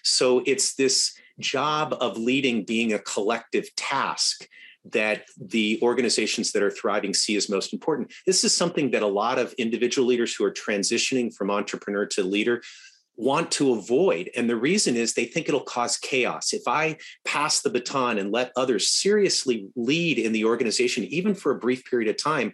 So 0.03 0.41
it's 0.45 0.75
this 0.75 1.13
job 1.39 1.95
of 1.99 2.17
leading 2.17 2.63
being 2.63 2.93
a 2.93 2.99
collective 2.99 3.75
task 3.75 4.47
that 4.91 5.25
the 5.39 5.79
organizations 5.81 6.51
that 6.51 6.63
are 6.63 6.71
thriving 6.71 7.13
see 7.13 7.35
as 7.35 7.49
most 7.49 7.73
important. 7.73 8.13
This 8.25 8.43
is 8.43 8.53
something 8.53 8.91
that 8.91 9.03
a 9.03 9.07
lot 9.07 9.39
of 9.39 9.53
individual 9.53 10.07
leaders 10.07 10.35
who 10.35 10.43
are 10.43 10.51
transitioning 10.51 11.33
from 11.33 11.51
entrepreneur 11.51 12.05
to 12.07 12.23
leader 12.23 12.61
want 13.15 13.51
to 13.51 13.73
avoid. 13.73 14.29
And 14.35 14.49
the 14.49 14.55
reason 14.55 14.95
is 14.95 15.13
they 15.13 15.25
think 15.25 15.49
it'll 15.49 15.61
cause 15.61 15.97
chaos. 15.97 16.53
If 16.53 16.67
I 16.67 16.97
pass 17.25 17.61
the 17.61 17.71
baton 17.71 18.19
and 18.19 18.31
let 18.31 18.51
others 18.55 18.91
seriously 18.91 19.67
lead 19.75 20.19
in 20.19 20.31
the 20.31 20.45
organization, 20.45 21.03
even 21.05 21.33
for 21.33 21.51
a 21.51 21.59
brief 21.59 21.83
period 21.85 22.09
of 22.09 22.21
time, 22.21 22.53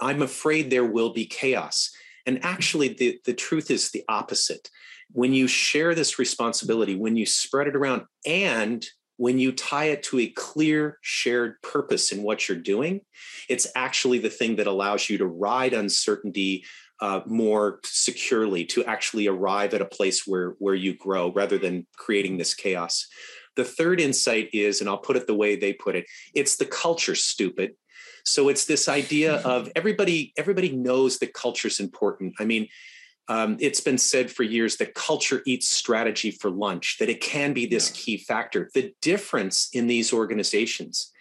I'm 0.00 0.22
afraid 0.22 0.70
there 0.70 0.84
will 0.84 1.12
be 1.12 1.26
chaos. 1.26 1.90
And 2.26 2.44
actually, 2.44 2.88
the, 2.88 3.20
the 3.24 3.34
truth 3.34 3.70
is 3.70 3.90
the 3.90 4.04
opposite. 4.08 4.68
When 5.12 5.32
you 5.32 5.46
share 5.46 5.94
this 5.94 6.18
responsibility, 6.18 6.96
when 6.96 7.16
you 7.16 7.26
spread 7.26 7.68
it 7.68 7.76
around, 7.76 8.02
and 8.26 8.84
when 9.16 9.38
you 9.38 9.52
tie 9.52 9.86
it 9.86 10.02
to 10.04 10.18
a 10.18 10.28
clear 10.28 10.98
shared 11.00 11.60
purpose 11.62 12.12
in 12.12 12.22
what 12.22 12.48
you're 12.48 12.58
doing, 12.58 13.00
it's 13.48 13.66
actually 13.74 14.18
the 14.18 14.30
thing 14.30 14.56
that 14.56 14.66
allows 14.66 15.08
you 15.08 15.18
to 15.18 15.26
ride 15.26 15.74
uncertainty 15.74 16.64
uh, 17.00 17.20
more 17.26 17.80
securely, 17.84 18.64
to 18.64 18.84
actually 18.84 19.26
arrive 19.26 19.74
at 19.74 19.82
a 19.82 19.86
place 19.86 20.26
where, 20.26 20.50
where 20.58 20.74
you 20.74 20.94
grow 20.96 21.32
rather 21.32 21.58
than 21.58 21.86
creating 21.96 22.38
this 22.38 22.54
chaos. 22.54 23.08
The 23.56 23.64
third 23.64 24.00
insight 24.00 24.48
is, 24.52 24.80
and 24.80 24.88
I'll 24.88 24.98
put 24.98 25.16
it 25.16 25.26
the 25.26 25.34
way 25.34 25.56
they 25.56 25.72
put 25.72 25.96
it, 25.96 26.06
it's 26.34 26.56
the 26.56 26.64
culture, 26.64 27.14
stupid. 27.14 27.72
So 28.24 28.48
it's 28.48 28.66
this 28.66 28.88
idea 28.88 29.36
of 29.44 29.70
everybody, 29.74 30.32
everybody 30.36 30.70
knows 30.70 31.18
that 31.18 31.34
culture 31.34 31.68
is 31.68 31.80
important. 31.80 32.34
I 32.38 32.44
mean, 32.44 32.68
um, 33.28 33.56
it's 33.60 33.80
been 33.80 33.98
said 33.98 34.30
for 34.30 34.42
years 34.42 34.76
that 34.76 34.94
culture 34.94 35.42
eats 35.46 35.68
strategy 35.68 36.30
for 36.30 36.50
lunch, 36.50 36.98
that 36.98 37.08
it 37.08 37.20
can 37.20 37.52
be 37.52 37.66
this 37.66 37.90
yeah. 37.90 37.96
key 37.96 38.16
factor. 38.18 38.70
The 38.74 38.92
difference 39.00 39.68
in 39.72 39.86
these 39.86 40.12
organizations 40.12 41.12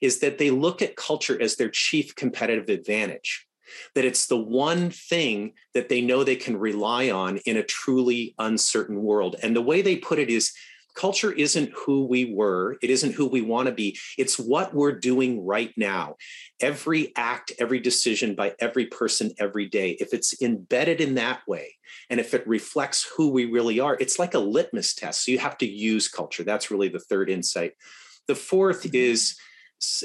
is 0.00 0.18
that 0.20 0.38
they 0.38 0.50
look 0.50 0.82
at 0.82 0.96
culture 0.96 1.40
as 1.40 1.56
their 1.56 1.70
chief 1.70 2.14
competitive 2.14 2.68
advantage, 2.68 3.46
that 3.94 4.04
it's 4.04 4.26
the 4.26 4.36
one 4.36 4.90
thing 4.90 5.52
that 5.74 5.88
they 5.88 6.00
know 6.00 6.22
they 6.22 6.36
can 6.36 6.56
rely 6.58 7.10
on 7.10 7.38
in 7.38 7.56
a 7.56 7.62
truly 7.62 8.34
uncertain 8.38 9.02
world. 9.02 9.36
And 9.42 9.56
the 9.56 9.62
way 9.62 9.82
they 9.82 9.96
put 9.96 10.18
it 10.18 10.30
is 10.30 10.52
culture 10.96 11.30
isn't 11.30 11.70
who 11.76 12.06
we 12.06 12.32
were, 12.32 12.76
it 12.82 12.90
isn't 12.90 13.12
who 13.12 13.26
we 13.26 13.42
want 13.42 13.66
to 13.66 13.72
be, 13.72 13.98
it's 14.18 14.38
what 14.38 14.74
we're 14.74 14.98
doing 14.98 15.44
right 15.44 15.72
now. 15.76 16.16
Every 16.60 17.12
act, 17.16 17.52
every 17.58 17.78
decision 17.78 18.34
by 18.34 18.54
every 18.58 18.86
person 18.86 19.30
every 19.38 19.66
day, 19.66 19.90
if 20.00 20.12
it's 20.12 20.40
embedded 20.42 21.00
in 21.00 21.14
that 21.14 21.40
way, 21.46 21.76
and 22.10 22.18
if 22.18 22.34
it 22.34 22.46
reflects 22.46 23.08
who 23.16 23.30
we 23.30 23.44
really 23.44 23.78
are, 23.78 23.96
it's 24.00 24.18
like 24.18 24.34
a 24.34 24.38
litmus 24.38 24.94
test. 24.94 25.24
So 25.24 25.32
you 25.32 25.38
have 25.38 25.58
to 25.58 25.66
use 25.66 26.08
culture. 26.08 26.44
That's 26.44 26.70
really 26.70 26.88
the 26.88 27.00
third 27.00 27.30
insight. 27.30 27.72
The 28.26 28.34
fourth 28.34 28.84
mm-hmm. 28.84 28.96
is 28.96 29.36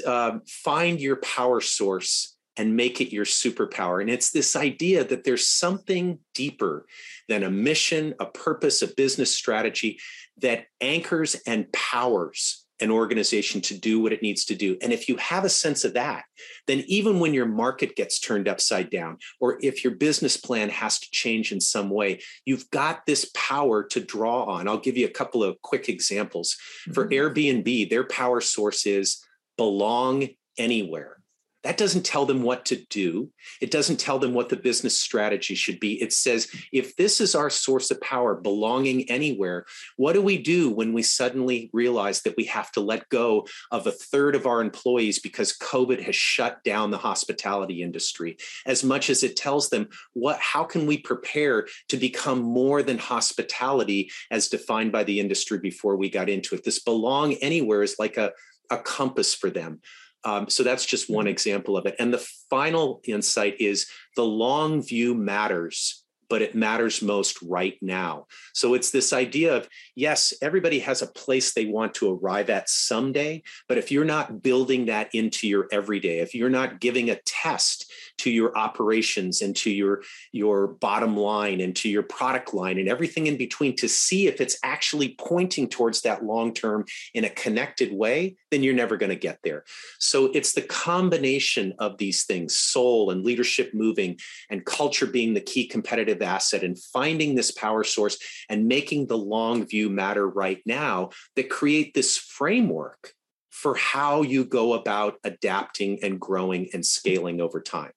uh, 0.06 0.38
find 0.46 1.00
your 1.00 1.16
power 1.16 1.60
source 1.60 2.36
and 2.56 2.76
make 2.76 3.00
it 3.00 3.12
your 3.12 3.24
superpower. 3.24 4.00
And 4.00 4.10
it's 4.10 4.30
this 4.30 4.54
idea 4.56 5.04
that 5.04 5.24
there's 5.24 5.48
something 5.48 6.18
deeper 6.34 6.86
than 7.28 7.42
a 7.42 7.50
mission, 7.50 8.14
a 8.20 8.26
purpose, 8.26 8.82
a 8.82 8.94
business 8.94 9.34
strategy 9.34 9.98
that 10.38 10.66
anchors 10.80 11.36
and 11.46 11.72
powers 11.72 12.64
an 12.80 12.90
organization 12.90 13.60
to 13.60 13.78
do 13.78 14.00
what 14.00 14.12
it 14.12 14.22
needs 14.22 14.44
to 14.44 14.56
do. 14.56 14.76
And 14.82 14.92
if 14.92 15.08
you 15.08 15.16
have 15.16 15.44
a 15.44 15.48
sense 15.48 15.84
of 15.84 15.94
that, 15.94 16.24
then 16.66 16.82
even 16.88 17.20
when 17.20 17.32
your 17.32 17.46
market 17.46 17.94
gets 17.94 18.18
turned 18.18 18.48
upside 18.48 18.90
down, 18.90 19.18
or 19.40 19.58
if 19.62 19.84
your 19.84 19.94
business 19.94 20.36
plan 20.36 20.68
has 20.68 20.98
to 20.98 21.08
change 21.12 21.52
in 21.52 21.60
some 21.60 21.90
way, 21.90 22.20
you've 22.44 22.68
got 22.70 23.06
this 23.06 23.30
power 23.36 23.84
to 23.84 24.00
draw 24.00 24.44
on. 24.44 24.66
I'll 24.66 24.78
give 24.78 24.96
you 24.96 25.06
a 25.06 25.10
couple 25.10 25.44
of 25.44 25.62
quick 25.62 25.88
examples. 25.88 26.56
Mm-hmm. 26.88 26.92
For 26.94 27.08
Airbnb, 27.08 27.88
their 27.88 28.04
power 28.04 28.40
source 28.40 28.84
is 28.84 29.24
belong 29.56 30.28
anywhere. 30.58 31.21
That 31.64 31.76
doesn't 31.76 32.04
tell 32.04 32.26
them 32.26 32.42
what 32.42 32.64
to 32.66 32.76
do. 32.90 33.30
It 33.60 33.70
doesn't 33.70 34.00
tell 34.00 34.18
them 34.18 34.34
what 34.34 34.48
the 34.48 34.56
business 34.56 35.00
strategy 35.00 35.54
should 35.54 35.78
be. 35.78 36.00
It 36.02 36.12
says, 36.12 36.48
if 36.72 36.96
this 36.96 37.20
is 37.20 37.34
our 37.34 37.50
source 37.50 37.90
of 37.90 38.00
power, 38.00 38.34
belonging 38.34 39.08
anywhere, 39.08 39.66
what 39.96 40.14
do 40.14 40.22
we 40.22 40.38
do 40.38 40.70
when 40.70 40.92
we 40.92 41.02
suddenly 41.02 41.70
realize 41.72 42.22
that 42.22 42.36
we 42.36 42.44
have 42.44 42.72
to 42.72 42.80
let 42.80 43.08
go 43.10 43.46
of 43.70 43.86
a 43.86 43.92
third 43.92 44.34
of 44.34 44.46
our 44.46 44.60
employees 44.60 45.20
because 45.20 45.56
COVID 45.58 46.02
has 46.02 46.16
shut 46.16 46.62
down 46.64 46.90
the 46.90 46.98
hospitality 46.98 47.82
industry? 47.82 48.36
As 48.66 48.82
much 48.82 49.08
as 49.08 49.22
it 49.22 49.36
tells 49.36 49.68
them, 49.68 49.88
what, 50.14 50.40
how 50.40 50.64
can 50.64 50.86
we 50.86 50.98
prepare 50.98 51.66
to 51.88 51.96
become 51.96 52.40
more 52.40 52.82
than 52.82 52.98
hospitality 52.98 54.10
as 54.30 54.48
defined 54.48 54.90
by 54.90 55.04
the 55.04 55.20
industry 55.20 55.58
before 55.58 55.96
we 55.96 56.10
got 56.10 56.28
into 56.28 56.56
it? 56.56 56.64
This 56.64 56.80
belong 56.80 57.34
anywhere 57.34 57.82
is 57.82 57.96
like 58.00 58.16
a, 58.16 58.32
a 58.70 58.78
compass 58.78 59.34
for 59.34 59.50
them. 59.50 59.80
Um, 60.24 60.48
so 60.48 60.62
that's 60.62 60.86
just 60.86 61.10
one 61.10 61.24
mm-hmm. 61.24 61.32
example 61.32 61.76
of 61.76 61.86
it. 61.86 61.96
And 61.98 62.12
the 62.12 62.26
final 62.48 63.00
insight 63.04 63.60
is 63.60 63.86
the 64.16 64.24
long 64.24 64.82
view 64.82 65.14
matters 65.14 66.02
but 66.32 66.40
it 66.40 66.54
matters 66.54 67.02
most 67.02 67.42
right 67.42 67.76
now. 67.82 68.26
So 68.54 68.72
it's 68.72 68.90
this 68.90 69.12
idea 69.12 69.54
of 69.54 69.68
yes, 69.94 70.32
everybody 70.40 70.78
has 70.78 71.02
a 71.02 71.06
place 71.06 71.52
they 71.52 71.66
want 71.66 71.92
to 71.96 72.10
arrive 72.10 72.48
at 72.48 72.70
someday, 72.70 73.42
but 73.68 73.76
if 73.76 73.92
you're 73.92 74.06
not 74.06 74.42
building 74.42 74.86
that 74.86 75.14
into 75.14 75.46
your 75.46 75.68
everyday, 75.70 76.20
if 76.20 76.34
you're 76.34 76.48
not 76.48 76.80
giving 76.80 77.10
a 77.10 77.20
test 77.26 77.92
to 78.18 78.30
your 78.30 78.56
operations 78.56 79.42
and 79.42 79.56
to 79.56 79.70
your 79.70 80.02
your 80.32 80.68
bottom 80.68 81.16
line 81.16 81.60
and 81.60 81.74
to 81.76 81.88
your 81.88 82.02
product 82.02 82.54
line 82.54 82.78
and 82.78 82.88
everything 82.88 83.26
in 83.26 83.36
between 83.36 83.76
to 83.76 83.88
see 83.88 84.26
if 84.26 84.40
it's 84.40 84.58
actually 84.62 85.14
pointing 85.18 85.68
towards 85.68 86.02
that 86.02 86.24
long 86.24 86.52
term 86.54 86.84
in 87.14 87.24
a 87.24 87.30
connected 87.30 87.92
way, 87.92 88.36
then 88.50 88.62
you're 88.62 88.74
never 88.74 88.96
going 88.96 89.10
to 89.10 89.16
get 89.16 89.38
there. 89.42 89.64
So 89.98 90.26
it's 90.26 90.52
the 90.52 90.62
combination 90.62 91.74
of 91.78 91.98
these 91.98 92.24
things, 92.24 92.56
soul 92.56 93.10
and 93.10 93.24
leadership 93.24 93.72
moving 93.74 94.18
and 94.50 94.64
culture 94.64 95.06
being 95.06 95.34
the 95.34 95.40
key 95.40 95.66
competitive 95.66 96.22
asset 96.22 96.62
and 96.62 96.78
finding 96.78 97.34
this 97.34 97.50
power 97.50 97.84
source 97.84 98.18
and 98.48 98.66
making 98.66 99.06
the 99.06 99.18
long 99.18 99.66
view 99.66 99.88
matter 99.90 100.28
right 100.28 100.60
now 100.66 101.10
that 101.36 101.50
create 101.50 101.94
this 101.94 102.16
framework 102.16 103.14
for 103.50 103.74
how 103.76 104.22
you 104.22 104.44
go 104.44 104.72
about 104.72 105.16
adapting 105.24 106.02
and 106.02 106.18
growing 106.18 106.68
and 106.72 106.84
scaling 106.84 107.40
over 107.40 107.60
time. 107.60 107.92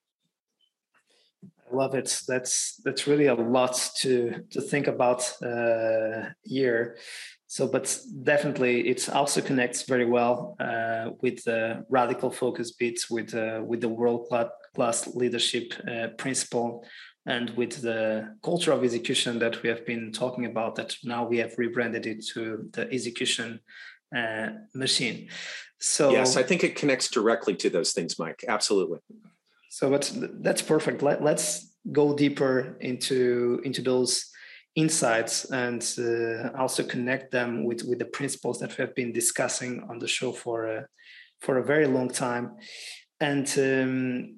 Love 1.75 1.95
it. 1.95 2.21
That's 2.27 2.77
that's 2.83 3.07
really 3.07 3.27
a 3.27 3.35
lot 3.35 3.75
to 4.01 4.43
to 4.51 4.61
think 4.61 4.87
about 4.87 5.21
uh, 5.43 6.29
here. 6.43 6.97
So, 7.47 7.67
but 7.67 7.97
definitely, 8.23 8.87
it 8.89 9.07
also 9.09 9.41
connects 9.41 9.83
very 9.83 10.05
well 10.05 10.55
uh, 10.59 11.11
with 11.21 11.43
the 11.43 11.85
radical 11.89 12.29
focus 12.29 12.71
bits, 12.71 13.09
with 13.09 13.33
uh, 13.33 13.61
with 13.65 13.81
the 13.81 13.89
world 13.89 14.27
class 14.75 15.07
leadership 15.15 15.73
uh, 15.87 16.07
principle, 16.17 16.83
and 17.25 17.51
with 17.51 17.81
the 17.81 18.35
culture 18.43 18.71
of 18.73 18.83
execution 18.83 19.39
that 19.39 19.61
we 19.63 19.69
have 19.69 19.85
been 19.85 20.11
talking 20.11 20.45
about. 20.45 20.75
That 20.75 20.95
now 21.03 21.27
we 21.27 21.37
have 21.37 21.53
rebranded 21.57 22.05
it 22.05 22.25
to 22.33 22.69
the 22.73 22.91
execution 22.91 23.59
uh, 24.15 24.47
machine. 24.73 25.29
So 25.79 26.11
yes, 26.11 26.37
I 26.37 26.43
think 26.43 26.63
it 26.63 26.75
connects 26.75 27.09
directly 27.09 27.55
to 27.55 27.69
those 27.69 27.93
things, 27.93 28.17
Mike. 28.17 28.43
Absolutely. 28.47 28.99
So 29.75 29.89
that's 29.89 30.13
that's 30.39 30.61
perfect. 30.61 31.03
Let, 31.03 31.21
let's 31.21 31.69
go 31.91 32.15
deeper 32.15 32.77
into 32.79 33.59
into 33.65 33.81
those 33.81 34.31
insights 34.75 35.51
and 35.51 35.83
uh, 35.99 36.57
also 36.57 36.81
connect 36.81 37.33
them 37.33 37.65
with 37.65 37.83
with 37.83 37.99
the 37.99 38.05
principles 38.05 38.59
that 38.59 38.77
we 38.77 38.81
have 38.85 38.95
been 38.95 39.11
discussing 39.11 39.85
on 39.89 39.99
the 39.99 40.07
show 40.07 40.31
for 40.31 40.67
a, 40.67 40.87
for 41.41 41.57
a 41.57 41.65
very 41.65 41.87
long 41.87 42.07
time. 42.09 42.55
And 43.19 43.47
um, 43.57 44.37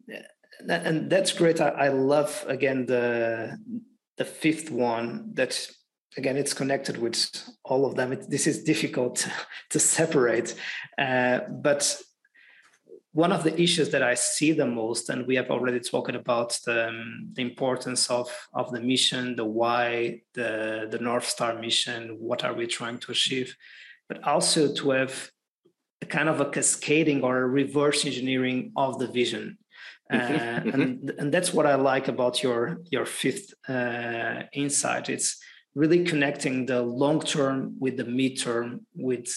and 0.68 1.08
that's 1.08 1.34
great. 1.34 1.62
I, 1.62 1.70
I 1.86 1.90
love 1.90 2.44
again 2.48 2.88
the 2.88 3.60
the 4.18 4.26
fifth 4.26 4.72
one 4.72 5.36
that 5.36 5.70
again 6.18 6.38
it's 6.38 6.56
connected 6.56 6.98
with 6.98 7.20
all 7.64 7.86
of 7.86 7.94
them. 7.94 8.12
It, 8.12 8.28
this 8.28 8.48
is 8.48 8.64
difficult 8.64 9.28
to 9.70 9.80
separate 9.80 10.56
uh, 10.98 11.42
but 11.48 12.02
one 13.18 13.32
of 13.32 13.44
the 13.44 13.60
issues 13.60 13.90
that 13.90 14.04
I 14.04 14.14
see 14.14 14.52
the 14.52 14.68
most, 14.68 15.10
and 15.10 15.26
we 15.26 15.36
have 15.38 15.50
already 15.50 15.80
talked 15.80 16.14
about 16.14 16.60
the, 16.66 16.90
um, 16.90 17.30
the, 17.34 17.42
importance 17.42 18.12
of, 18.12 18.30
of 18.54 18.72
the 18.72 18.80
mission, 18.80 19.36
the 19.36 19.44
why, 19.44 20.22
the, 20.36 20.88
the 20.92 21.00
North 21.00 21.28
Star 21.28 21.58
mission, 21.58 22.18
what 22.20 22.44
are 22.44 22.54
we 22.54 22.68
trying 22.68 23.00
to 23.00 23.12
achieve, 23.12 23.56
but 24.08 24.24
also 24.24 24.72
to 24.72 24.92
have 24.92 25.32
a 26.04 26.06
kind 26.06 26.30
of 26.30 26.42
a 26.42 26.50
cascading 26.52 27.24
or 27.24 27.42
a 27.42 27.48
reverse 27.48 28.06
engineering 28.06 28.72
of 28.76 29.00
the 29.00 29.08
vision. 29.08 29.58
Mm-hmm. 30.12 30.36
Uh, 30.36 30.72
and, 30.74 31.14
and 31.18 31.34
that's 31.34 31.52
what 31.52 31.66
I 31.66 31.74
like 31.74 32.08
about 32.10 32.44
your, 32.44 32.82
your 32.92 33.08
fifth 33.08 33.52
uh, 33.68 34.44
insight. 34.54 35.10
It's 35.10 35.42
really 35.74 36.04
connecting 36.04 36.68
the 36.68 36.84
long 36.84 37.22
term 37.22 37.78
with 37.80 37.98
the 37.98 38.04
midterm, 38.04 38.82
with 38.94 39.28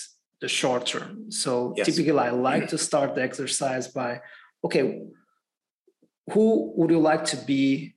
the 0.40 0.48
short 0.48 0.86
term. 0.86 1.30
So 1.30 1.74
yes. 1.76 1.86
typically, 1.86 2.18
I 2.18 2.30
like 2.30 2.68
to 2.68 2.78
start 2.78 3.14
the 3.14 3.22
exercise 3.22 3.88
by, 3.88 4.20
okay, 4.64 5.02
who 6.30 6.72
would 6.76 6.90
you 6.90 6.98
like 6.98 7.24
to 7.26 7.36
be 7.36 7.94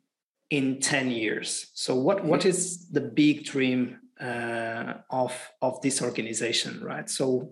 in 0.50 0.80
10 0.80 1.12
years? 1.12 1.72
So 1.74 1.96
what, 1.96 2.24
what 2.24 2.46
is 2.46 2.90
the 2.90 3.02
big 3.02 3.46
dream 3.46 4.00
uh, 4.20 4.96
of, 5.10 5.34
of 5.62 5.82
this 5.82 6.02
organization, 6.02 6.84
right? 6.84 7.10
So 7.10 7.52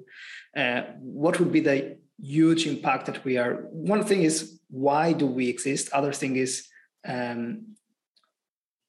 uh, 0.55 0.81
what 0.99 1.39
would 1.39 1.51
be 1.51 1.61
the 1.61 1.97
huge 2.19 2.67
impact 2.67 3.05
that 3.05 3.23
we 3.23 3.37
are? 3.37 3.65
One 3.71 4.03
thing 4.03 4.23
is, 4.23 4.59
why 4.69 5.13
do 5.13 5.25
we 5.25 5.49
exist? 5.49 5.89
Other 5.93 6.13
thing 6.13 6.35
is, 6.35 6.67
um, 7.07 7.75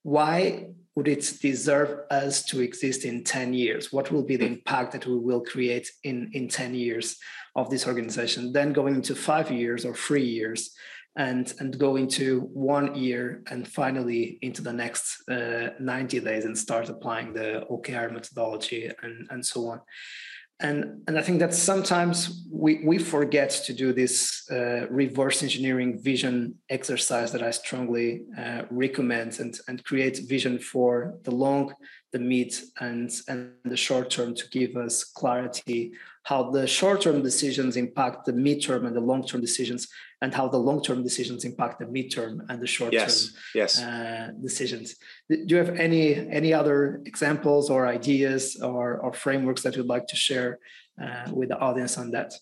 why 0.03 0.67
would 0.95 1.09
it 1.09 1.33
deserve 1.41 2.01
us 2.11 2.45
to 2.45 2.61
exist 2.61 3.05
in 3.05 3.25
10 3.25 3.55
years? 3.55 3.93
What 3.93 4.11
will 4.11 4.23
be 4.23 4.37
the 4.37 4.47
impact 4.47 4.93
that 4.93 5.07
we 5.07 5.17
will 5.17 5.41
create 5.41 5.91
in, 6.05 6.31
in 6.35 6.49
10 6.49 6.75
years 6.75 7.17
of 7.57 7.71
this 7.71 7.87
organization? 7.87 8.53
Then 8.53 8.73
going 8.73 8.97
into 8.97 9.15
five 9.15 9.51
years 9.51 9.85
or 9.85 9.95
three 9.95 10.25
years, 10.25 10.75
and, 11.17 11.53
and 11.59 11.79
go 11.79 11.97
into 11.97 12.41
one 12.55 12.95
year 12.95 13.43
and 13.51 13.69
finally 13.69 14.39
into 14.41 14.63
the 14.63 14.73
next 14.73 15.29
uh, 15.29 15.69
90 15.79 16.21
days 16.21 16.47
and 16.47 16.57
start 16.57 16.89
applying 16.89 17.35
the 17.35 17.67
OKR 17.71 18.11
methodology 18.11 18.91
and, 19.03 19.27
and 19.31 19.45
so 19.45 19.69
on 19.69 19.81
and 20.63 21.03
and 21.07 21.19
I 21.19 21.23
think 21.23 21.41
that 21.41 21.55
sometimes 21.55 22.47
we 22.51 22.83
we 22.85 22.99
forget 22.99 23.51
to 23.67 23.73
do 23.73 23.93
this 23.93 24.49
uh, 24.51 24.87
reverse 24.89 25.43
engineering 25.43 26.01
vision 26.01 26.55
exercise 26.71 27.33
that 27.33 27.43
I 27.43 27.51
strongly 27.51 28.23
uh, 28.39 28.63
recommend 28.71 29.41
and 29.41 29.59
and 29.69 29.85
create 29.85 30.21
vision 30.29 30.59
for 30.59 31.19
the 31.25 31.33
long, 31.33 31.75
the 32.13 32.19
mid, 32.19 32.55
and 32.81 33.11
and 33.29 33.53
the 33.65 33.77
short 33.77 34.11
term 34.11 34.35
to 34.35 34.49
give 34.51 34.77
us 34.77 35.05
clarity 35.05 35.93
how 36.25 36.51
the 36.51 36.67
short-term 36.67 37.23
decisions 37.23 37.77
impact 37.77 38.25
the 38.25 38.33
midterm 38.33 38.87
and 38.87 38.95
the 38.95 39.01
long-term 39.01 39.41
decisions, 39.41 39.89
and 40.23 40.33
how 40.33 40.47
the 40.49 40.57
long-term 40.57 41.03
decisions 41.03 41.45
impact 41.45 41.81
the 41.81 41.85
midterm 41.85 42.41
and 42.49 42.63
the 42.63 42.67
short-term 42.67 43.01
yes, 43.01 43.35
yes. 43.55 43.83
Uh, 43.83 44.31
decisions. 44.41 44.95
Do 45.29 45.45
you 45.49 45.57
have 45.57 45.77
any 45.77 46.15
any 46.31 46.55
other 46.55 47.03
examples 47.05 47.69
or 47.69 47.87
ideas 47.87 48.43
or, 48.63 48.99
or 48.99 49.13
frameworks 49.13 49.63
that 49.63 49.77
you'd 49.77 49.87
like 49.97 50.07
to 50.07 50.17
share 50.17 50.61
uh, 51.03 51.31
with 51.33 51.49
the 51.49 51.59
audience 51.59 51.99
on 51.99 52.13
that? 52.13 52.33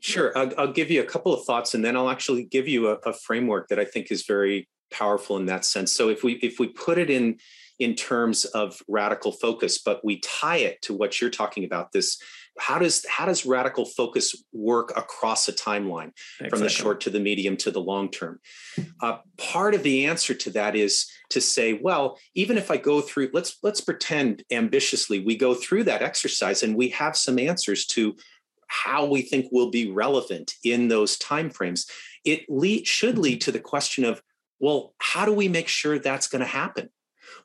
Sure, 0.00 0.30
I'll, 0.38 0.52
I'll, 0.56 0.72
give 0.72 0.92
you 0.92 1.00
a 1.00 1.04
couple 1.04 1.34
of 1.34 1.44
thoughts, 1.44 1.74
and 1.74 1.84
then 1.84 1.96
I'll 1.96 2.08
actually 2.08 2.44
give 2.44 2.68
you 2.68 2.88
a, 2.88 2.94
a 3.04 3.12
framework 3.12 3.66
that 3.68 3.80
I 3.80 3.84
think 3.84 4.12
is 4.12 4.24
very 4.24 4.68
powerful 4.92 5.36
in 5.38 5.46
that 5.46 5.64
sense. 5.64 5.92
So 5.92 6.08
if 6.08 6.22
we 6.22 6.34
if 6.34 6.60
we 6.60 6.68
put 6.68 6.98
it 6.98 7.10
in 7.10 7.38
in 7.80 7.94
terms 7.96 8.44
of 8.44 8.80
radical 8.86 9.32
focus, 9.32 9.78
but 9.78 10.04
we 10.04 10.20
tie 10.20 10.58
it 10.58 10.80
to 10.82 10.94
what 10.94 11.20
you're 11.20 11.30
talking 11.30 11.64
about 11.64 11.90
this 11.90 12.20
how 12.58 12.78
does 12.78 13.04
how 13.08 13.26
does 13.26 13.46
radical 13.46 13.84
focus 13.84 14.42
work 14.52 14.92
across 14.96 15.48
a 15.48 15.52
timeline 15.52 16.12
exactly. 16.40 16.48
from 16.50 16.60
the 16.60 16.68
short 16.68 17.00
to 17.02 17.10
the 17.10 17.20
medium 17.20 17.56
to 17.58 17.70
the 17.70 17.80
long 17.80 18.10
term? 18.10 18.40
Uh, 19.00 19.18
part 19.36 19.74
of 19.74 19.82
the 19.82 20.06
answer 20.06 20.34
to 20.34 20.50
that 20.50 20.76
is 20.76 21.10
to 21.30 21.40
say 21.40 21.74
well 21.74 22.18
even 22.34 22.56
if 22.56 22.70
i 22.70 22.76
go 22.76 23.02
through 23.02 23.28
let's 23.34 23.58
let's 23.62 23.82
pretend 23.82 24.42
ambitiously 24.50 25.22
we 25.24 25.36
go 25.36 25.54
through 25.54 25.84
that 25.84 26.00
exercise 26.00 26.62
and 26.62 26.74
we 26.74 26.88
have 26.88 27.16
some 27.16 27.38
answers 27.38 27.84
to 27.84 28.16
how 28.68 29.06
we 29.06 29.22
think 29.22 29.46
will 29.50 29.70
be 29.70 29.90
relevant 29.90 30.54
in 30.62 30.88
those 30.88 31.18
timeframes. 31.18 31.90
It 32.24 32.44
lead, 32.48 32.86
should 32.86 33.18
lead 33.18 33.40
to 33.42 33.52
the 33.52 33.60
question 33.60 34.04
of 34.04 34.22
well 34.60 34.94
how 34.98 35.24
do 35.24 35.32
we 35.32 35.48
make 35.48 35.68
sure 35.68 35.98
that's 35.98 36.28
going 36.28 36.40
to 36.40 36.46
happen 36.46 36.90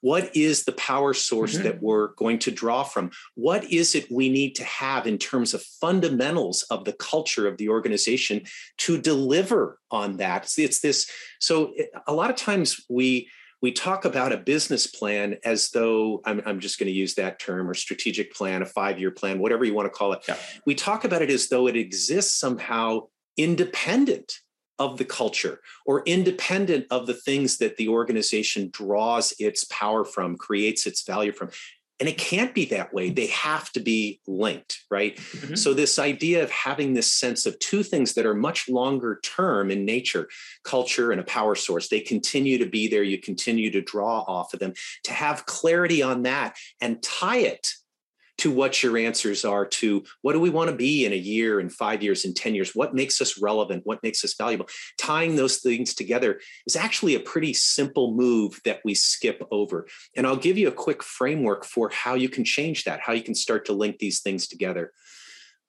what 0.04 0.36
is 0.36 0.66
the 0.66 0.74
power 0.74 1.14
source 1.14 1.54
mm-hmm. 1.54 1.64
that 1.64 1.82
we're 1.82 2.10
going 2.16 2.38
to 2.38 2.52
draw 2.52 2.84
from? 2.84 3.10
What 3.36 3.64
is 3.72 3.96
it 3.96 4.12
we 4.12 4.28
need 4.28 4.54
to 4.56 4.66
have 4.66 5.08
in 5.08 5.18
terms 5.18 5.54
of 5.54 5.64
fundamentals 5.64 6.64
of 6.64 6.84
the 6.84 6.92
culture 6.92 7.48
of 7.48 7.56
the 7.56 7.70
organization 7.70 8.42
to 8.80 8.98
deliver 8.98 9.80
on 9.90 10.18
that? 10.18 10.44
It's, 10.44 10.60
it's 10.60 10.82
this. 10.82 11.10
So 11.40 11.74
a 12.06 12.14
lot 12.14 12.30
of 12.30 12.36
times 12.36 12.86
we 12.90 13.30
we 13.62 13.72
talk 13.72 14.04
about 14.04 14.34
a 14.34 14.38
business 14.38 14.88
plan 14.88 15.38
as 15.46 15.70
though 15.70 16.20
I'm, 16.26 16.42
I'm 16.46 16.60
just 16.60 16.80
going 16.80 16.88
to 16.88 16.94
use 16.94 17.16
that 17.16 17.40
term 17.40 17.70
or 17.70 17.74
strategic 17.74 18.34
plan, 18.34 18.62
a 18.62 18.66
five 18.66 19.00
year 19.00 19.10
plan, 19.10 19.40
whatever 19.40 19.64
you 19.64 19.74
want 19.74 19.86
to 19.86 19.98
call 19.98 20.12
it. 20.12 20.26
Yeah. 20.28 20.36
We 20.66 20.76
talk 20.76 21.06
about 21.06 21.22
it 21.22 21.30
as 21.30 21.48
though 21.48 21.68
it 21.68 21.78
exists 21.78 22.38
somehow 22.38 23.04
independent 23.38 24.34
of 24.80 24.98
the 24.98 25.06
culture 25.06 25.60
or 25.86 26.04
independent 26.06 26.86
of 26.90 27.08
the 27.08 27.14
things 27.14 27.58
that 27.58 27.78
the 27.78 27.88
organization 27.88 28.70
draws 28.72 29.34
its 29.40 29.66
power 29.66 30.04
from, 30.04 30.38
creates 30.38 30.88
its 30.88 31.04
value 31.04 31.32
from. 31.32 31.50
And 32.00 32.10
it 32.10 32.18
can't 32.18 32.54
be 32.54 32.66
that 32.66 32.94
way. 32.94 33.12
They 33.12 33.28
have 33.28 33.72
to 33.74 33.80
be 33.80 34.20
linked, 34.28 34.80
right? 34.90 35.16
Mm-hmm. 35.16 35.56
So, 35.56 35.74
this 35.74 36.00
idea 36.00 36.44
of 36.44 36.50
having 36.50 36.94
this 36.94 37.10
sense 37.10 37.46
of 37.46 37.58
two 37.60 37.84
things 37.84 38.16
that 38.16 38.26
are 38.26 38.34
much 38.34 38.68
longer 38.68 39.22
term 39.24 39.70
in 39.70 39.86
nature 39.86 40.28
culture 40.64 41.12
and 41.12 41.22
a 41.22 41.24
power 41.24 41.56
source, 41.56 41.88
they 41.88 42.02
continue 42.02 42.58
to 42.58 42.66
be 42.66 42.88
there. 42.88 43.04
You 43.04 43.20
continue 43.20 43.70
to 43.72 43.82
draw 43.82 44.22
off 44.28 44.54
of 44.54 44.60
them. 44.60 44.74
To 45.04 45.14
have 45.14 45.46
clarity 45.46 46.02
on 46.02 46.24
that 46.24 46.58
and 46.82 47.02
tie 47.02 47.38
it 47.38 47.74
to 48.44 48.52
what 48.52 48.84
your 48.84 48.98
answers 48.98 49.46
are 49.46 49.66
to 49.66 50.04
what 50.22 50.34
do 50.34 50.40
we 50.42 50.50
want 50.50 50.70
to 50.70 50.76
be 50.76 51.06
in 51.06 51.14
a 51.14 51.16
year 51.16 51.62
in 51.62 51.70
five 51.70 52.04
years 52.04 52.26
in 52.26 52.34
10 52.34 52.54
years 52.54 52.76
what 52.76 52.94
makes 52.94 53.22
us 53.22 53.42
relevant 53.42 53.82
what 53.86 54.04
makes 54.04 54.22
us 54.26 54.36
valuable 54.38 54.68
tying 54.98 55.38
those 55.38 55.60
things 55.60 55.94
together 55.94 56.42
is 56.68 56.76
actually 56.76 57.16
a 57.16 57.22
pretty 57.22 57.54
simple 57.54 58.14
move 58.14 58.60
that 58.66 58.82
we 58.84 58.94
skip 58.94 59.42
over 59.50 59.88
and 60.18 60.28
i'll 60.28 60.36
give 60.36 60.58
you 60.58 60.68
a 60.68 60.74
quick 60.74 61.02
framework 61.02 61.64
for 61.64 61.90
how 61.90 62.16
you 62.16 62.28
can 62.28 62.44
change 62.44 62.84
that 62.84 63.00
how 63.00 63.14
you 63.14 63.24
can 63.24 63.34
start 63.34 63.64
to 63.64 63.72
link 63.72 63.98
these 64.00 64.20
things 64.20 64.46
together 64.46 64.92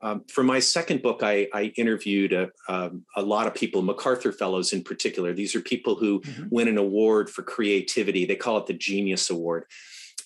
um, 0.03 0.25
for 0.29 0.45
my 0.45 0.59
second 0.59 1.01
book, 1.01 1.21
I, 1.23 1.49
I 1.55 1.73
interviewed 1.79 2.35
a, 2.35 2.51
um, 2.69 3.07
a, 3.17 3.23
lot 3.23 3.47
of 3.47 3.55
people, 3.55 3.81
MacArthur 3.81 4.33
Fellows 4.33 4.75
in 4.75 4.83
particular. 4.83 5.33
These 5.33 5.55
are 5.55 5.63
people 5.63 5.95
who 5.95 6.21
mm-hmm. 6.21 6.49
win 6.51 6.69
an 6.69 6.77
award 6.77 7.31
for 7.31 7.43
creativity. 7.43 8.27
They 8.27 8.37
call 8.37 8.59
it 8.59 8.67
the 8.67 8.75
Genius 8.75 9.31
Award 9.31 9.65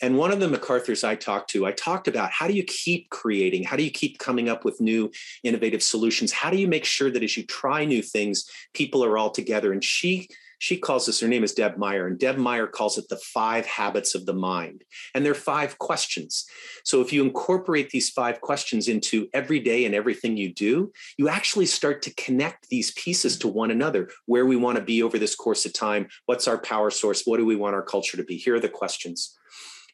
and 0.01 0.17
one 0.17 0.31
of 0.31 0.41
the 0.41 0.49
MacArthur's 0.49 1.05
I 1.05 1.15
talked 1.15 1.51
to, 1.51 1.67
I 1.67 1.73
talked 1.73 2.09
about 2.09 2.31
how 2.31 2.47
do 2.47 2.55
you 2.55 2.65
keep 2.65 3.11
creating? 3.11 3.65
How 3.65 3.77
do 3.77 3.83
you 3.83 3.91
keep 3.91 4.19
coming 4.19 4.49
up 4.49 4.65
with 4.65 4.81
new 4.81 5.11
innovative 5.43 5.83
solutions? 5.83 6.33
How 6.33 6.51
do 6.51 6.57
you 6.57 6.69
make 6.69 6.85
sure 6.85 7.11
that 7.11 7.23
as 7.23 7.37
you 7.37 7.45
try 7.45 7.85
new 7.85 8.03
things, 8.03 8.49
people 8.75 9.05
are 9.05 9.19
all 9.19 9.31
together? 9.31 9.73
And 9.73 9.83
she 9.83 10.29
she 10.59 10.77
calls 10.77 11.07
this, 11.07 11.21
her 11.21 11.29
name 11.29 11.45
is 11.45 11.55
Deb 11.55 11.77
Meier, 11.77 12.07
and 12.07 12.19
Deb 12.19 12.37
Meier 12.37 12.67
calls 12.67 12.99
it 12.99 13.09
the 13.09 13.17
five 13.17 13.65
habits 13.65 14.15
of 14.15 14.27
the 14.27 14.33
mind. 14.33 14.83
And 15.15 15.25
there 15.25 15.33
are 15.33 15.37
five 15.37 15.79
questions. 15.79 16.47
So 16.85 17.01
if 17.01 17.13
you 17.13 17.23
incorporate 17.23 17.91
these 17.91 18.11
five 18.11 18.41
questions 18.41 18.89
into 18.89 19.29
every 19.33 19.61
day 19.61 19.85
and 19.85 19.95
everything 19.95 20.37
you 20.37 20.53
do, 20.53 20.93
you 21.17 21.29
actually 21.29 21.67
start 21.67 22.03
to 22.03 22.15
connect 22.15 22.69
these 22.69 22.91
pieces 22.93 23.39
to 23.39 23.49
one 23.49 23.71
another 23.71 24.11
where 24.27 24.47
we 24.47 24.57
want 24.57 24.77
to 24.79 24.85
be 24.85 25.03
over 25.03 25.19
this 25.19 25.37
course 25.37 25.65
of 25.65 25.73
time. 25.73 26.09
What's 26.27 26.49
our 26.49 26.59
power 26.59 26.91
source? 26.91 27.23
What 27.25 27.37
do 27.37 27.47
we 27.47 27.57
want 27.57 27.77
our 27.77 27.83
culture 27.83 28.17
to 28.17 28.25
be? 28.25 28.37
Here 28.37 28.57
are 28.57 28.61
the 28.61 28.69
questions. 28.69 29.38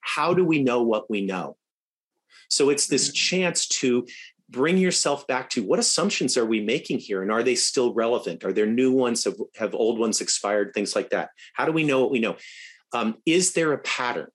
How 0.04 0.34
do 0.34 0.44
we 0.44 0.62
know 0.62 0.82
what 0.82 1.10
we 1.10 1.24
know? 1.24 1.56
So 2.48 2.70
it's 2.70 2.86
this 2.86 3.08
mm-hmm. 3.08 3.14
chance 3.14 3.66
to 3.68 4.06
bring 4.50 4.76
yourself 4.76 5.26
back 5.26 5.50
to 5.50 5.64
what 5.64 5.78
assumptions 5.78 6.36
are 6.36 6.44
we 6.44 6.60
making 6.60 6.98
here 6.98 7.22
and 7.22 7.32
are 7.32 7.42
they 7.42 7.54
still 7.54 7.94
relevant? 7.94 8.44
Are 8.44 8.52
there 8.52 8.66
new 8.66 8.92
ones? 8.92 9.24
Have, 9.24 9.36
have 9.56 9.74
old 9.74 9.98
ones 9.98 10.20
expired? 10.20 10.72
Things 10.74 10.94
like 10.94 11.10
that. 11.10 11.30
How 11.54 11.64
do 11.64 11.72
we 11.72 11.84
know 11.84 12.00
what 12.00 12.10
we 12.10 12.20
know? 12.20 12.36
Um, 12.92 13.16
is 13.26 13.54
there 13.54 13.72
a 13.72 13.78
pattern 13.78 14.28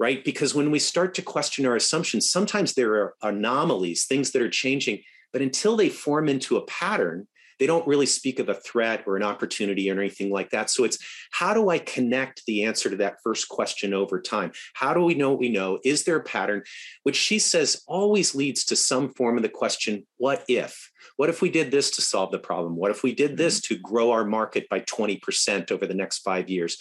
right? 0.00 0.24
Because 0.24 0.54
when 0.54 0.70
we 0.70 0.78
start 0.78 1.14
to 1.14 1.22
question 1.22 1.66
our 1.66 1.76
assumptions 1.76 2.30
sometimes 2.30 2.74
there 2.74 2.94
are 2.94 3.14
anomalies 3.22 4.06
things 4.06 4.32
that 4.32 4.42
are 4.42 4.48
changing 4.48 5.02
but 5.32 5.42
until 5.42 5.76
they 5.76 5.88
form 5.88 6.28
into 6.28 6.56
a 6.56 6.66
pattern 6.66 7.28
they 7.60 7.66
don't 7.66 7.86
really 7.86 8.06
speak 8.06 8.40
of 8.40 8.48
a 8.48 8.54
threat 8.54 9.04
or 9.06 9.16
an 9.16 9.22
opportunity 9.22 9.88
or 9.90 10.00
anything 10.00 10.30
like 10.30 10.50
that. 10.50 10.70
So 10.70 10.82
it's 10.82 10.98
how 11.30 11.54
do 11.54 11.68
I 11.68 11.78
connect 11.78 12.44
the 12.46 12.64
answer 12.64 12.90
to 12.90 12.96
that 12.96 13.18
first 13.22 13.48
question 13.48 13.94
over 13.94 14.20
time? 14.20 14.50
How 14.74 14.94
do 14.94 15.04
we 15.04 15.14
know 15.14 15.30
what 15.30 15.38
we 15.38 15.50
know? 15.50 15.78
Is 15.84 16.04
there 16.04 16.16
a 16.16 16.24
pattern? 16.24 16.62
Which 17.04 17.16
she 17.16 17.38
says 17.38 17.82
always 17.86 18.34
leads 18.34 18.64
to 18.64 18.76
some 18.76 19.12
form 19.12 19.36
of 19.36 19.42
the 19.42 19.48
question, 19.48 20.06
what 20.16 20.42
if? 20.48 20.90
What 21.16 21.28
if 21.28 21.42
we 21.42 21.50
did 21.50 21.70
this 21.70 21.90
to 21.92 22.00
solve 22.02 22.32
the 22.32 22.38
problem? 22.38 22.76
What 22.76 22.90
if 22.90 23.02
we 23.02 23.14
did 23.14 23.36
this 23.36 23.60
mm-hmm. 23.60 23.74
to 23.74 23.80
grow 23.80 24.10
our 24.10 24.24
market 24.24 24.68
by 24.70 24.80
20% 24.80 25.70
over 25.70 25.86
the 25.86 25.94
next 25.94 26.20
five 26.20 26.48
years? 26.48 26.78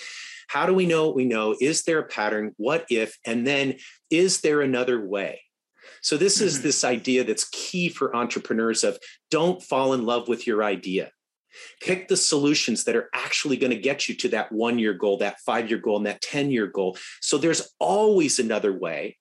How 0.48 0.66
do 0.66 0.74
we 0.74 0.86
know 0.86 1.08
what 1.08 1.16
we 1.16 1.26
know? 1.26 1.56
Is 1.60 1.84
there 1.84 2.00
a 2.00 2.08
pattern? 2.08 2.54
What 2.58 2.86
if? 2.90 3.18
And 3.26 3.46
then 3.46 3.76
is 4.10 4.42
there 4.42 4.62
another 4.62 5.06
way? 5.06 5.42
So 6.02 6.18
this 6.18 6.38
mm-hmm. 6.38 6.48
is 6.48 6.62
this 6.62 6.84
idea 6.84 7.24
that's 7.24 7.50
key 7.52 7.90
for 7.90 8.16
entrepreneurs 8.16 8.84
of 8.84 8.98
don't 9.30 9.62
fall 9.62 9.94
in 9.94 10.06
love 10.06 10.28
with 10.28 10.48
your 10.48 10.64
idea. 10.64 11.12
Pick 11.82 12.08
the 12.08 12.18
solutions 12.18 12.84
that 12.84 12.96
are 12.96 13.10
actually 13.14 13.58
going 13.58 13.72
to 13.72 13.80
get 13.80 14.08
you 14.08 14.16
to 14.16 14.30
that 14.30 14.52
one 14.52 14.80
year 14.80 14.94
goal, 14.94 15.18
that 15.18 15.40
five 15.46 15.70
year 15.70 15.80
goal, 15.80 15.98
and 15.98 16.06
that 16.06 16.22
10 16.22 16.52
year 16.52 16.68
goal. 16.68 16.98
So 17.22 17.38
there's 17.38 17.74
always 17.80 18.40
another 18.40 18.78
way. 18.78 19.18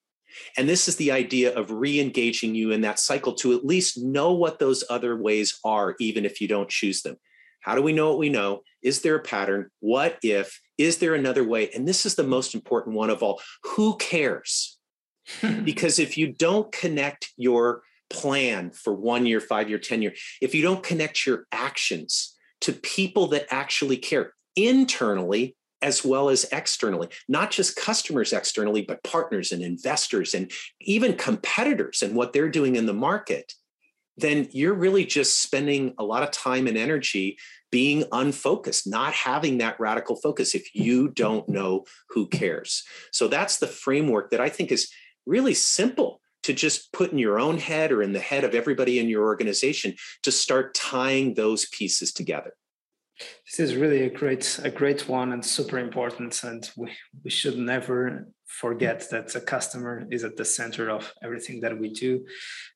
And 0.56 0.68
this 0.68 0.88
is 0.88 0.96
the 0.96 1.10
idea 1.10 1.54
of 1.54 1.70
re 1.70 2.00
engaging 2.00 2.54
you 2.54 2.70
in 2.70 2.82
that 2.82 2.98
cycle 2.98 3.34
to 3.36 3.54
at 3.54 3.64
least 3.64 3.98
know 3.98 4.32
what 4.32 4.58
those 4.58 4.84
other 4.90 5.16
ways 5.16 5.58
are, 5.64 5.96
even 5.98 6.24
if 6.24 6.40
you 6.40 6.48
don't 6.48 6.68
choose 6.68 7.02
them. 7.02 7.16
How 7.60 7.74
do 7.74 7.82
we 7.82 7.92
know 7.92 8.10
what 8.10 8.18
we 8.18 8.28
know? 8.28 8.62
Is 8.82 9.02
there 9.02 9.16
a 9.16 9.22
pattern? 9.22 9.70
What 9.80 10.18
if? 10.22 10.60
Is 10.76 10.98
there 10.98 11.14
another 11.14 11.44
way? 11.44 11.70
And 11.70 11.88
this 11.88 12.06
is 12.06 12.14
the 12.14 12.22
most 12.22 12.54
important 12.54 12.94
one 12.94 13.10
of 13.10 13.22
all. 13.22 13.40
Who 13.64 13.96
cares? 13.96 14.77
because 15.64 15.98
if 15.98 16.16
you 16.16 16.32
don't 16.32 16.70
connect 16.72 17.32
your 17.36 17.82
plan 18.10 18.70
for 18.70 18.94
one 18.94 19.26
year, 19.26 19.40
five 19.40 19.68
year, 19.68 19.78
10 19.78 20.02
year, 20.02 20.14
if 20.40 20.54
you 20.54 20.62
don't 20.62 20.82
connect 20.82 21.26
your 21.26 21.46
actions 21.52 22.34
to 22.60 22.72
people 22.72 23.28
that 23.28 23.46
actually 23.50 23.96
care 23.96 24.32
internally 24.56 25.54
as 25.80 26.04
well 26.04 26.28
as 26.28 26.44
externally, 26.50 27.08
not 27.28 27.50
just 27.50 27.76
customers 27.76 28.32
externally, 28.32 28.82
but 28.82 29.02
partners 29.04 29.52
and 29.52 29.62
investors 29.62 30.34
and 30.34 30.50
even 30.80 31.14
competitors 31.14 32.02
and 32.02 32.16
what 32.16 32.32
they're 32.32 32.48
doing 32.48 32.74
in 32.74 32.86
the 32.86 32.94
market, 32.94 33.52
then 34.16 34.48
you're 34.50 34.74
really 34.74 35.04
just 35.04 35.40
spending 35.40 35.94
a 35.98 36.04
lot 36.04 36.24
of 36.24 36.32
time 36.32 36.66
and 36.66 36.76
energy 36.76 37.38
being 37.70 38.04
unfocused, 38.10 38.86
not 38.86 39.12
having 39.12 39.58
that 39.58 39.78
radical 39.78 40.16
focus 40.16 40.54
if 40.54 40.74
you 40.74 41.08
don't 41.08 41.48
know 41.48 41.84
who 42.08 42.26
cares. 42.26 42.82
So 43.12 43.28
that's 43.28 43.58
the 43.58 43.66
framework 43.66 44.30
that 44.30 44.40
I 44.40 44.48
think 44.48 44.72
is 44.72 44.90
really 45.28 45.54
simple 45.54 46.20
to 46.42 46.52
just 46.52 46.92
put 46.92 47.12
in 47.12 47.18
your 47.18 47.38
own 47.38 47.58
head 47.58 47.92
or 47.92 48.02
in 48.02 48.12
the 48.12 48.20
head 48.20 48.44
of 48.44 48.54
everybody 48.54 48.98
in 48.98 49.08
your 49.08 49.24
organization 49.24 49.94
to 50.22 50.32
start 50.32 50.74
tying 50.74 51.34
those 51.34 51.66
pieces 51.66 52.12
together. 52.12 52.54
This 53.44 53.58
is 53.58 53.76
really 53.76 54.02
a 54.04 54.10
great 54.10 54.60
a 54.62 54.70
great 54.70 55.08
one 55.08 55.32
and 55.32 55.44
super 55.44 55.78
important 55.78 56.44
and 56.44 56.70
we, 56.76 56.92
we 57.24 57.30
should 57.30 57.58
never 57.58 58.28
forget 58.46 59.10
that 59.10 59.32
the 59.32 59.40
customer 59.40 60.06
is 60.10 60.22
at 60.24 60.36
the 60.36 60.44
center 60.44 60.88
of 60.88 61.12
everything 61.22 61.60
that 61.60 61.76
we 61.78 61.88
do. 61.90 62.24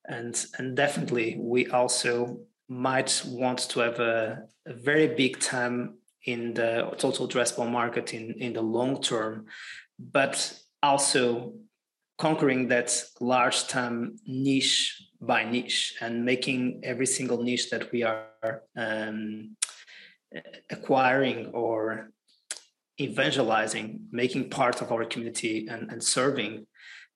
And 0.07 0.35
and 0.59 0.77
definitely 0.77 1.37
we 1.39 1.69
also 1.69 2.41
might 2.69 3.23
want 3.27 3.61
to 3.71 3.81
have 3.81 4.01
a, 4.01 4.43
a 4.67 4.75
very 4.75 5.07
big 5.07 5.39
time 5.39 5.99
in 6.25 6.55
the 6.55 6.93
total 6.99 7.29
addressable 7.29 7.71
market 7.71 8.13
in 8.13 8.35
in 8.39 8.53
the 8.53 8.63
long 8.63 9.01
term 9.01 9.47
but 9.99 10.35
also 10.83 11.53
conquering 12.19 12.69
that 12.69 13.03
large 13.21 13.69
term 13.69 14.17
niche 14.27 15.03
by 15.21 15.45
niche 15.45 15.95
and 16.01 16.25
making 16.25 16.81
every 16.83 17.07
single 17.07 17.43
niche 17.43 17.71
that 17.71 17.91
we 17.93 18.03
are 18.03 18.63
um, 18.77 19.57
acquiring 20.71 21.47
or 21.53 22.11
evangelizing, 23.01 24.01
making 24.11 24.51
part 24.51 24.83
of 24.83 24.93
our 24.93 25.05
community 25.05 25.67
and, 25.69 25.91
and 25.91 26.03
serving 26.03 26.67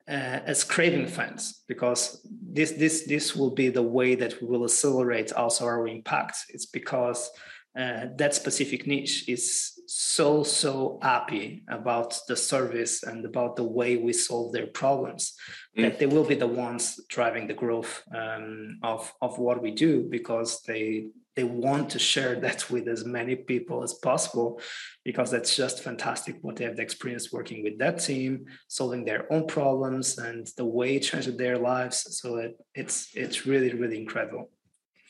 uh, 0.08 0.40
as 0.46 0.62
craving 0.62 1.06
fans, 1.06 1.64
because 1.66 2.24
this 2.30 2.72
this 2.72 3.06
this 3.06 3.34
will 3.34 3.50
be 3.50 3.68
the 3.68 3.82
way 3.82 4.14
that 4.14 4.40
we 4.40 4.46
will 4.46 4.64
accelerate 4.64 5.32
also 5.32 5.64
our 5.64 5.88
impact. 5.88 6.36
It's 6.48 6.66
because 6.66 7.28
uh, 7.76 8.06
that 8.16 8.34
specific 8.34 8.86
niche 8.86 9.28
is 9.28 9.72
so 9.86 10.42
so 10.42 10.98
happy 11.02 11.62
about 11.68 12.18
the 12.28 12.36
service 12.36 13.02
and 13.02 13.24
about 13.24 13.56
the 13.56 13.64
way 13.64 13.96
we 13.96 14.12
solve 14.12 14.52
their 14.52 14.66
problems 14.66 15.34
mm. 15.76 15.82
that 15.82 15.98
they 15.98 16.06
will 16.06 16.24
be 16.24 16.34
the 16.34 16.46
ones 16.46 17.00
driving 17.08 17.46
the 17.46 17.54
growth 17.54 18.02
um, 18.14 18.78
of 18.82 19.12
of 19.22 19.38
what 19.38 19.62
we 19.62 19.70
do 19.70 20.02
because 20.02 20.62
they 20.62 21.06
they 21.36 21.44
want 21.44 21.90
to 21.90 21.98
share 21.98 22.34
that 22.40 22.68
with 22.70 22.88
as 22.88 23.04
many 23.04 23.36
people 23.36 23.82
as 23.82 23.94
possible 23.94 24.60
because 25.04 25.30
that's 25.30 25.54
just 25.54 25.82
fantastic 25.82 26.36
what 26.42 26.56
they 26.56 26.64
have 26.64 26.76
the 26.76 26.82
experience 26.82 27.32
working 27.32 27.62
with 27.62 27.78
that 27.78 27.98
team 28.00 28.46
solving 28.68 29.04
their 29.04 29.30
own 29.32 29.46
problems 29.46 30.18
and 30.18 30.48
the 30.56 30.64
way 30.64 30.96
it 30.96 31.00
changed 31.00 31.38
their 31.38 31.58
lives 31.58 32.18
so 32.20 32.36
it, 32.36 32.56
it's 32.74 33.10
it's 33.14 33.46
really 33.46 33.72
really 33.72 33.98
incredible 33.98 34.50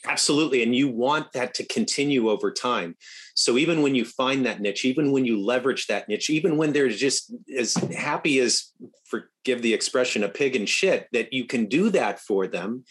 Absolutely. 0.07 0.63
And 0.63 0.75
you 0.75 0.89
want 0.89 1.33
that 1.33 1.55
to 1.55 1.67
continue 1.67 2.29
over 2.31 2.53
time. 2.53 2.97
So 3.35 3.59
even 3.59 3.83
when 3.83 3.95
you 3.95 4.05
find 4.05 4.47
that 4.47 4.61
niche, 4.61 4.85
even 4.85 5.13
when 5.13 5.25
you 5.25 5.41
leverage 5.41 5.87
that 5.89 6.09
niche, 6.09 6.31
even 6.31 6.57
when 6.57 6.73
they're 6.73 6.89
just 6.89 7.35
as 7.57 7.75
happy 7.75 8.39
as, 8.39 8.73
forgive 9.05 9.63
the 9.63 9.75
expression, 9.75 10.25
a 10.25 10.29
pig 10.29 10.57
in 10.57 10.67
shit, 10.67 11.09
that 11.13 11.33
you 11.33 11.45
can 11.45 11.67
do 11.67 11.91
that 11.91 12.21
for 12.21 12.47
them, 12.47 12.85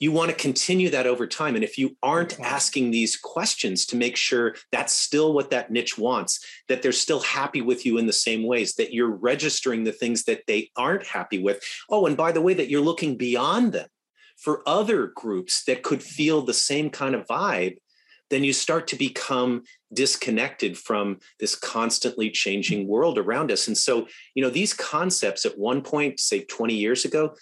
you 0.00 0.12
want 0.12 0.30
to 0.30 0.36
continue 0.36 0.90
that 0.90 1.06
over 1.06 1.26
time. 1.26 1.54
And 1.56 1.64
if 1.64 1.76
you 1.76 1.96
aren't 2.02 2.38
asking 2.38 2.90
these 2.90 3.16
questions 3.16 3.84
to 3.86 3.96
make 3.96 4.16
sure 4.16 4.54
that's 4.70 4.92
still 4.92 5.32
what 5.32 5.50
that 5.50 5.72
niche 5.72 5.98
wants, 5.98 6.44
that 6.68 6.82
they're 6.82 6.92
still 6.92 7.20
happy 7.20 7.62
with 7.62 7.84
you 7.84 7.98
in 7.98 8.06
the 8.06 8.12
same 8.12 8.46
ways, 8.46 8.74
that 8.74 8.92
you're 8.92 9.10
registering 9.10 9.84
the 9.84 9.92
things 9.92 10.24
that 10.24 10.42
they 10.46 10.70
aren't 10.76 11.06
happy 11.06 11.42
with. 11.42 11.60
Oh, 11.90 12.06
and 12.06 12.16
by 12.16 12.30
the 12.30 12.40
way, 12.40 12.54
that 12.54 12.68
you're 12.68 12.80
looking 12.80 13.16
beyond 13.16 13.72
them 13.72 13.88
for 14.38 14.62
other 14.66 15.08
groups 15.08 15.64
that 15.64 15.82
could 15.82 16.02
feel 16.02 16.42
the 16.42 16.54
same 16.54 16.90
kind 16.90 17.14
of 17.14 17.26
vibe, 17.26 17.76
then 18.30 18.44
you 18.44 18.52
start 18.52 18.86
to 18.88 18.96
become 18.96 19.62
disconnected 19.92 20.76
from 20.76 21.18
this 21.40 21.54
constantly 21.54 22.30
changing 22.30 22.86
world 22.86 23.18
around 23.18 23.50
us. 23.50 23.66
And 23.66 23.76
so, 23.76 24.06
you 24.34 24.42
know, 24.42 24.50
these 24.50 24.74
concepts 24.74 25.44
at 25.44 25.58
one 25.58 25.82
point, 25.82 26.20
say 26.20 26.44
20 26.44 26.74
years 26.74 27.04
ago, 27.04 27.34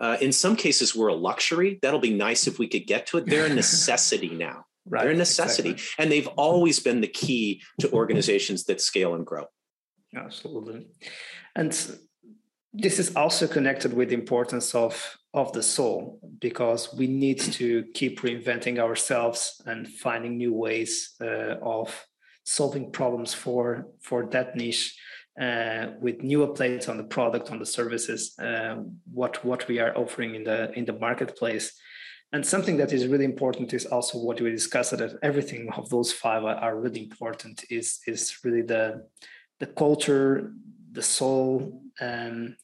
uh, 0.00 0.16
in 0.20 0.32
some 0.32 0.56
cases 0.56 0.96
were 0.96 1.08
a 1.08 1.14
luxury. 1.14 1.78
That'll 1.80 2.00
be 2.00 2.14
nice 2.14 2.46
if 2.46 2.58
we 2.58 2.66
could 2.66 2.86
get 2.86 3.06
to 3.06 3.18
it. 3.18 3.26
They're 3.26 3.46
a 3.46 3.54
necessity 3.54 4.30
now. 4.30 4.64
right, 4.86 5.02
They're 5.02 5.12
a 5.12 5.16
necessity. 5.16 5.70
Exactly. 5.70 6.02
And 6.02 6.12
they've 6.12 6.28
always 6.28 6.80
been 6.80 7.00
the 7.00 7.08
key 7.08 7.62
to 7.80 7.90
organizations 7.92 8.64
that 8.64 8.80
scale 8.80 9.14
and 9.14 9.24
grow. 9.24 9.46
Absolutely. 10.14 10.86
And 11.54 11.70
this 12.72 12.98
is 12.98 13.14
also 13.14 13.46
connected 13.46 13.92
with 13.92 14.08
the 14.08 14.14
importance 14.14 14.74
of 14.74 15.16
of 15.34 15.52
the 15.52 15.62
soul 15.62 16.20
because 16.40 16.92
we 16.94 17.06
need 17.06 17.40
to 17.40 17.84
keep 17.94 18.20
reinventing 18.20 18.78
ourselves 18.78 19.62
and 19.66 19.88
finding 19.88 20.36
new 20.36 20.52
ways 20.52 21.14
uh, 21.20 21.56
of 21.62 22.06
solving 22.44 22.90
problems 22.90 23.32
for 23.32 23.86
for 24.00 24.26
that 24.26 24.56
niche 24.56 24.98
uh, 25.40 25.86
with 26.00 26.22
new 26.22 26.46
updates 26.46 26.88
on 26.88 26.98
the 26.98 27.04
product 27.04 27.50
on 27.50 27.58
the 27.58 27.66
services 27.66 28.38
uh, 28.38 28.76
what 29.12 29.42
what 29.44 29.66
we 29.68 29.78
are 29.78 29.96
offering 29.96 30.34
in 30.34 30.44
the 30.44 30.72
in 30.72 30.84
the 30.84 30.92
marketplace. 30.92 31.72
And 32.34 32.46
something 32.46 32.78
that 32.78 32.94
is 32.94 33.06
really 33.06 33.26
important 33.26 33.74
is 33.74 33.84
also 33.84 34.18
what 34.18 34.40
we 34.40 34.50
discussed 34.50 34.96
that 34.96 35.18
everything 35.22 35.70
of 35.76 35.90
those 35.90 36.12
five 36.12 36.44
are, 36.44 36.80
really 36.80 37.02
important 37.02 37.64
is 37.70 38.00
is 38.06 38.38
really 38.44 38.62
the 38.62 39.06
the 39.60 39.66
culture 39.66 40.52
the 40.92 41.02
soul 41.02 41.82
um, 42.00 42.56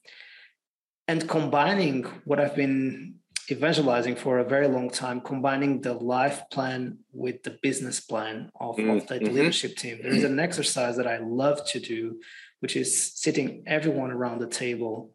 and 1.08 1.26
combining 1.26 2.04
what 2.24 2.38
I've 2.38 2.54
been 2.54 3.14
evangelizing 3.50 4.14
for 4.14 4.38
a 4.38 4.44
very 4.44 4.68
long 4.68 4.90
time, 4.90 5.22
combining 5.22 5.80
the 5.80 5.94
life 5.94 6.42
plan 6.52 6.98
with 7.12 7.42
the 7.42 7.58
business 7.62 7.98
plan 7.98 8.50
of, 8.60 8.76
mm-hmm. 8.76 8.90
of 8.90 9.06
the 9.06 9.14
mm-hmm. 9.14 9.34
leadership 9.34 9.74
team. 9.76 10.00
There 10.02 10.12
is 10.12 10.24
an 10.24 10.38
exercise 10.38 10.96
that 10.98 11.06
I 11.06 11.16
love 11.18 11.66
to 11.68 11.80
do, 11.80 12.20
which 12.60 12.76
is 12.76 13.12
sitting 13.14 13.64
everyone 13.66 14.10
around 14.10 14.40
the 14.40 14.46
table 14.46 15.12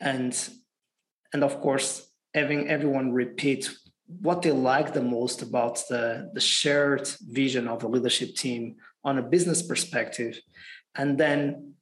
and 0.00 0.36
and 1.32 1.42
of 1.42 1.60
course 1.60 2.10
having 2.34 2.68
everyone 2.68 3.12
repeat 3.12 3.70
what 4.20 4.42
they 4.42 4.52
like 4.52 4.92
the 4.92 5.02
most 5.02 5.42
about 5.42 5.82
the, 5.88 6.30
the 6.34 6.40
shared 6.40 7.08
vision 7.28 7.66
of 7.66 7.80
the 7.80 7.88
leadership 7.88 8.34
team 8.34 8.76
on 9.04 9.18
a 9.18 9.22
business 9.22 9.62
perspective 9.62 10.38
and 10.94 11.18
then 11.18 11.74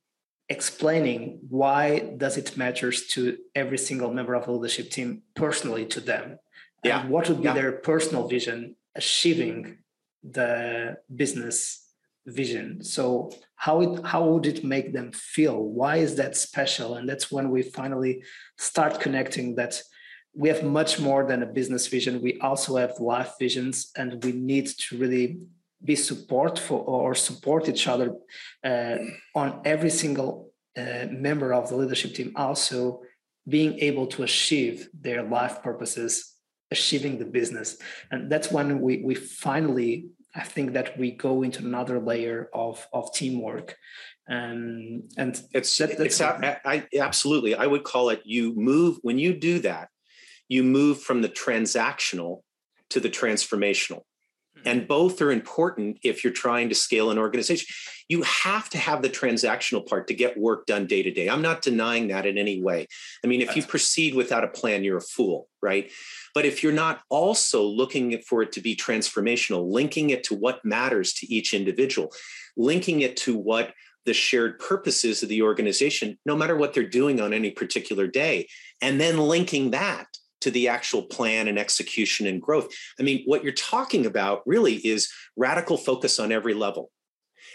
explaining 0.49 1.41
why 1.49 2.15
does 2.17 2.37
it 2.37 2.57
matters 2.57 3.07
to 3.09 3.39
every 3.55 3.79
single 3.79 4.13
member 4.13 4.35
of 4.35 4.45
the 4.45 4.53
leadership 4.53 4.91
team 4.91 5.23
personally 5.35 5.87
to 5.87 6.01
them? 6.01 6.39
Yeah. 6.83 7.01
and 7.01 7.11
what 7.11 7.29
would 7.29 7.39
be 7.39 7.45
yeah. 7.45 7.55
their 7.55 7.73
personal 7.73 8.29
vision 8.29 8.77
achieving 8.95 9.79
the 10.23 10.99
business 11.15 11.89
vision? 12.27 12.85
So 12.85 13.33
how 13.57 13.81
it 13.81 14.05
how 14.05 14.25
would 14.29 14.47
it 14.47 14.65
make 14.65 14.93
them 14.93 15.13
feel? 15.13 15.59
Why 15.63 15.97
is 15.97 16.17
that 16.17 16.37
special? 16.37 16.97
And 16.97 17.09
that's 17.09 17.33
when 17.33 17.51
we 17.51 17.63
finally 17.63 18.23
start 18.59 19.01
connecting 19.01 19.55
that 19.55 19.81
we 20.35 20.49
have 20.49 20.63
much 20.63 21.01
more 21.01 21.25
than 21.27 21.43
a 21.43 21.47
business 21.47 21.87
vision. 21.87 22.21
We 22.21 22.39
also 22.41 22.77
have 22.77 22.99
life 22.99 23.33
visions 23.39 23.91
and 23.97 24.23
we 24.23 24.33
need 24.33 24.67
to 24.67 24.99
really 24.99 25.39
be 25.85 25.97
support 25.97 26.59
for 26.59 26.81
or 26.81 27.15
support 27.15 27.69
each 27.69 27.87
other 27.87 28.15
uh, 28.65 28.97
on 29.35 29.61
every 29.65 29.91
single 29.91 30.51
uh, 30.77 31.07
member 31.11 31.53
of 31.53 31.69
the 31.69 31.77
leadership 31.77 32.15
team. 32.15 32.33
Also 32.37 33.03
being 33.49 33.79
able 33.81 34.07
to 34.07 34.23
achieve 34.23 34.89
their 34.99 35.23
life 35.23 35.63
purposes 35.63 36.35
achieving 36.71 37.19
the 37.19 37.25
business. 37.25 37.77
And 38.11 38.31
that's 38.31 38.51
when 38.51 38.81
we 38.81 39.03
we 39.05 39.15
finally 39.15 40.09
i 40.37 40.43
think 40.43 40.73
that 40.73 40.99
we 40.99 41.13
go 41.13 41.45
into 41.45 41.61
another 41.65 42.01
layer 42.01 42.49
of 42.53 42.87
of 42.93 43.13
teamwork. 43.13 43.77
Um, 44.29 45.03
and 45.19 45.33
it's 45.53 45.77
that, 45.79 45.91
it's 46.01 46.21
I, 46.21 46.57
I 46.65 46.87
absolutely. 46.99 47.55
I 47.55 47.67
would 47.67 47.85
call 47.85 48.09
it 48.09 48.23
you 48.25 48.55
move 48.57 48.99
when 49.03 49.19
you 49.19 49.35
do 49.35 49.59
that 49.61 49.89
you 50.49 50.63
move 50.63 51.01
from 51.01 51.23
the 51.23 51.29
transactional 51.29 52.43
to 52.91 53.01
the 53.01 53.11
transformational 53.11 54.03
and 54.65 54.89
both 54.89 55.21
are 55.21 55.31
important 55.31 55.99
if 56.03 56.25
you're 56.25 56.33
trying 56.33 56.69
to 56.69 56.75
scale 56.75 57.11
an 57.11 57.19
organization. 57.19 57.67
You 58.09 58.23
have 58.23 58.69
to 58.71 58.79
have 58.79 59.03
the 59.03 59.09
transactional 59.09 59.87
part 59.87 60.09
to 60.09 60.15
get 60.15 60.37
work 60.37 60.67
done 60.67 60.87
day 60.87 61.03
to 61.03 61.11
day. 61.11 61.29
I'm 61.29 61.43
not 61.43 61.63
denying 61.63 62.09
that 62.09 62.27
in 62.27 62.37
any 62.37 62.63
way. 62.63 62.87
I 63.25 63.27
mean, 63.27 63.41
if 63.41 63.57
you 63.57 63.63
proceed 63.63 64.15
without 64.15 64.45
a 64.45 64.49
plan, 64.49 64.85
you're 64.85 64.99
a 64.99 65.03
fool, 65.03 65.49
right? 65.63 65.91
But 66.35 66.45
if 66.45 66.63
you're 66.63 66.73
not 66.73 67.01
also 67.09 67.63
looking 67.63 68.19
for 68.29 68.43
it 68.43 68.53
to 68.53 68.61
be 68.61 68.77
transformational, 68.77 69.71
linking 69.71 70.11
it 70.11 70.25
to 70.25 70.35
what 70.35 70.65
matters 70.65 71.15
to 71.15 71.33
each 71.33 71.55
individual, 71.55 72.13
linking 72.57 73.01
it 73.01 73.17
to 73.19 73.37
what 73.37 73.73
the 74.05 74.15
shared 74.15 74.59
purposes 74.59 75.23
of 75.23 75.29
the 75.29 75.43
organization, 75.43 76.19
no 76.27 76.37
matter 76.37 76.57
what 76.57 76.75
they're 76.75 76.89
doing 76.89 77.21
on 77.21 77.33
any 77.33 77.51
particular 77.51 78.07
day, 78.07 78.47
and 78.83 79.01
then 79.01 79.17
linking 79.17 79.71
that 79.71 80.07
to 80.45 80.51
the 80.51 80.69
actual 80.69 81.03
plan 81.03 81.49
and 81.49 81.59
execution 81.59 82.27
and 82.27 82.41
growth. 82.41 82.69
I 83.01 83.03
mean, 83.03 83.23
what 83.25 83.43
you're 83.43 83.53
talking 83.55 84.05
about 84.05 84.43
really 84.45 84.75
is 84.75 85.11
radical 85.37 85.79
focus 85.79 86.21
on 86.21 86.33
every 86.33 86.53
level 86.53 86.91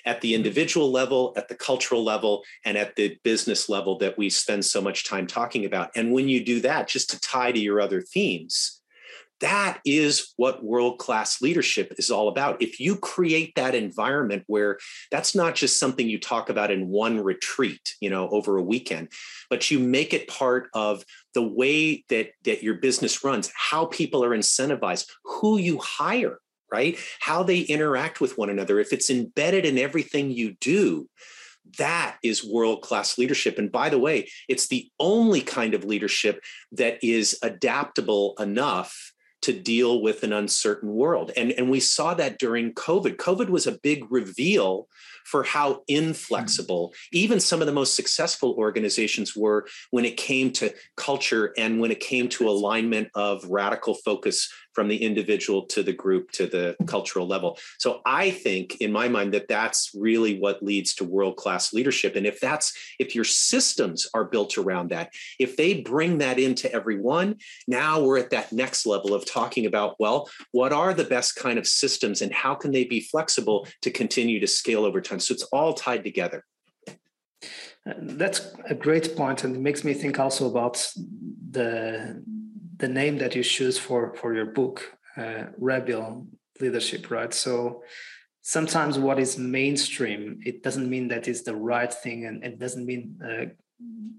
at 0.06 0.21
the 0.21 0.30
mm-hmm. 0.30 0.38
individual 0.38 0.91
level, 0.91 1.34
at 1.38 1.47
the 1.49 1.56
cultural 1.56 2.04
level, 2.04 2.43
and 2.65 2.78
at 2.78 2.95
the 2.95 3.15
business 3.23 3.69
level 3.69 3.99
that 3.99 4.17
we 4.17 4.28
spend 4.30 4.65
so 4.65 4.82
much 4.82 5.08
time 5.08 5.28
talking 5.28 5.65
about. 5.65 5.91
And 5.95 6.12
when 6.12 6.28
you 6.28 6.43
do 6.43 6.62
that, 6.62 6.88
just 6.88 7.12
to 7.12 7.19
tie 7.19 7.52
to 7.52 7.60
your 7.60 7.80
other 7.80 8.02
themes, 8.02 8.79
that 9.41 9.80
is 9.86 10.34
what 10.36 10.63
world 10.63 10.99
class 10.99 11.41
leadership 11.41 11.93
is 11.97 12.12
all 12.12 12.28
about. 12.28 12.62
If 12.62 12.80
you 12.80 12.95
create 12.97 13.56
that 13.56 13.75
environment 13.75 14.43
where 14.47 14.78
that's 15.12 15.34
not 15.34 15.56
just 15.56 15.80
something 15.80 16.10
you 16.10 16.19
talk 16.19 16.49
about 16.49 16.71
in 16.71 16.89
one 16.89 17.19
retreat, 17.19 17.95
you 18.02 18.10
know, 18.10 18.30
over 18.30 18.58
a 18.58 18.63
weekend, 18.63 19.10
but 19.49 19.71
you 19.71 19.80
make 19.80 20.13
it 20.13 20.28
part 20.28 20.69
of 20.73 21.04
the 21.34 21.47
way 21.47 22.04
that, 22.10 22.32
that 22.43 22.63
your 22.63 22.75
business 22.75 23.23
runs, 23.23 23.52
how 23.56 23.86
people 23.86 24.23
are 24.23 24.36
incentivized, 24.36 25.08
who 25.23 25.58
you 25.58 25.80
hire, 25.80 26.39
right? 26.71 26.97
How 27.19 27.43
they 27.43 27.62
interact 27.62 28.19
with 28.19 28.38
one 28.38 28.49
another. 28.49 28.80
If 28.80 28.91
it's 28.91 29.10
embedded 29.10 29.65
in 29.65 29.78
everything 29.78 30.32
you 30.32 30.56
do, 30.60 31.08
that 31.78 32.17
is 32.23 32.43
world 32.43 32.82
class 32.82 33.17
leadership. 33.17 33.58
And 33.58 33.71
by 33.71 33.89
the 33.89 33.99
way, 33.99 34.30
it's 34.47 34.67
the 34.67 34.89
only 34.99 35.41
kind 35.41 35.73
of 35.73 35.84
leadership 35.84 36.41
that 36.71 37.04
is 37.04 37.38
adaptable 37.43 38.34
enough 38.39 39.13
to 39.41 39.54
deal 39.54 40.02
with 40.02 40.23
an 40.23 40.34
uncertain 40.34 40.93
world. 40.93 41.32
And, 41.38 41.52
and 41.52 41.69
we 41.69 41.80
saw 41.80 42.13
that 42.15 42.39
during 42.39 42.73
COVID. 42.73 43.15
COVID 43.15 43.49
was 43.49 43.67
a 43.67 43.80
big 43.80 44.06
reveal 44.12 44.88
for 45.25 45.43
how 45.43 45.84
inflexible 45.88 46.93
even 47.12 47.39
some 47.39 47.62
of 47.62 47.67
the 47.67 47.73
most 47.73 47.95
successful 47.95 48.56
organizations 48.58 49.36
were 49.36 49.67
when 49.91 50.04
it 50.04 50.17
came 50.17 50.52
to 50.52 50.73
culture 50.97 51.54
and 51.58 51.80
when 51.80 51.91
it 51.91 51.99
came 51.99 52.28
to 52.30 52.49
alignment 52.49 53.10
of 53.13 53.45
radical 53.45 53.93
focus 53.93 54.52
from 54.80 54.88
the 54.88 55.04
individual 55.04 55.63
to 55.65 55.84
the 55.84 55.92
group 55.92 56.32
to 56.32 56.48
the 56.48 56.74
cultural 56.88 57.28
level. 57.28 57.60
So 57.80 58.00
I 58.06 58.32
think 58.32 58.80
in 58.80 58.94
my 58.94 59.10
mind 59.10 59.34
that 59.34 59.50
that's 59.50 59.92
really 59.94 60.39
what 60.39 60.63
leads 60.63 60.94
to 60.96 61.04
world 61.04 61.36
class 61.36 61.74
leadership 61.74 62.15
and 62.15 62.26
if 62.26 62.39
that's 62.39 62.72
if 62.98 63.13
your 63.13 63.26
systems 63.26 64.08
are 64.13 64.24
built 64.24 64.58
around 64.58 64.92
that, 64.92 65.12
if 65.38 65.58
they 65.58 65.82
bring 65.82 66.20
that 66.20 66.39
into 66.39 66.72
everyone, 66.72 67.36
now 67.68 68.00
we're 68.00 68.20
at 68.20 68.30
that 68.30 68.54
next 68.54 68.86
level 68.86 69.13
of 69.13 69.26
talking 69.26 69.65
about 69.65 69.98
well, 70.00 70.30
what 70.54 70.72
are 70.72 70.94
the 70.94 71.04
best 71.04 71.36
kind 71.36 71.60
of 71.60 71.68
systems 71.68 72.22
and 72.22 72.32
how 72.34 72.56
can 72.56 72.72
they 72.72 72.86
be 72.86 73.02
flexible 73.02 73.68
to 73.82 73.92
continue 73.92 74.39
to 74.39 74.48
scale 74.48 74.86
over 74.86 75.02
time? 75.02 75.20
So 75.20 75.34
it's 75.34 75.44
all 75.52 75.74
tied 75.74 76.06
together. 76.06 76.46
Uh, 76.88 77.96
that's 77.98 78.54
a 78.70 78.76
great 78.76 79.13
point, 79.18 79.44
and 79.44 79.58
it 79.58 79.60
makes 79.60 79.84
me 79.84 79.94
think 79.94 80.20
also 80.20 80.50
about 80.50 80.76
the 81.52 82.24
the 82.80 82.88
name 82.88 83.18
that 83.20 83.36
you 83.36 83.44
choose 83.44 83.78
for 83.78 84.15
for 84.15 84.34
your 84.34 84.48
book, 84.48 84.98
uh, 85.18 85.46
Rebel 85.58 86.28
Leadership, 86.60 87.12
right? 87.12 87.34
So 87.34 87.84
sometimes 88.42 88.98
what 88.98 89.20
is 89.20 89.38
mainstream, 89.38 90.39
it 90.46 90.63
doesn't 90.63 90.89
mean 90.89 91.10
that 91.10 91.28
it's 91.28 91.44
the 91.44 91.56
right 91.56 91.94
thing, 91.94 92.26
and 92.26 92.44
it 92.44 92.58
doesn't 92.58 92.86
mean 92.86 93.20
uh, 93.24 93.46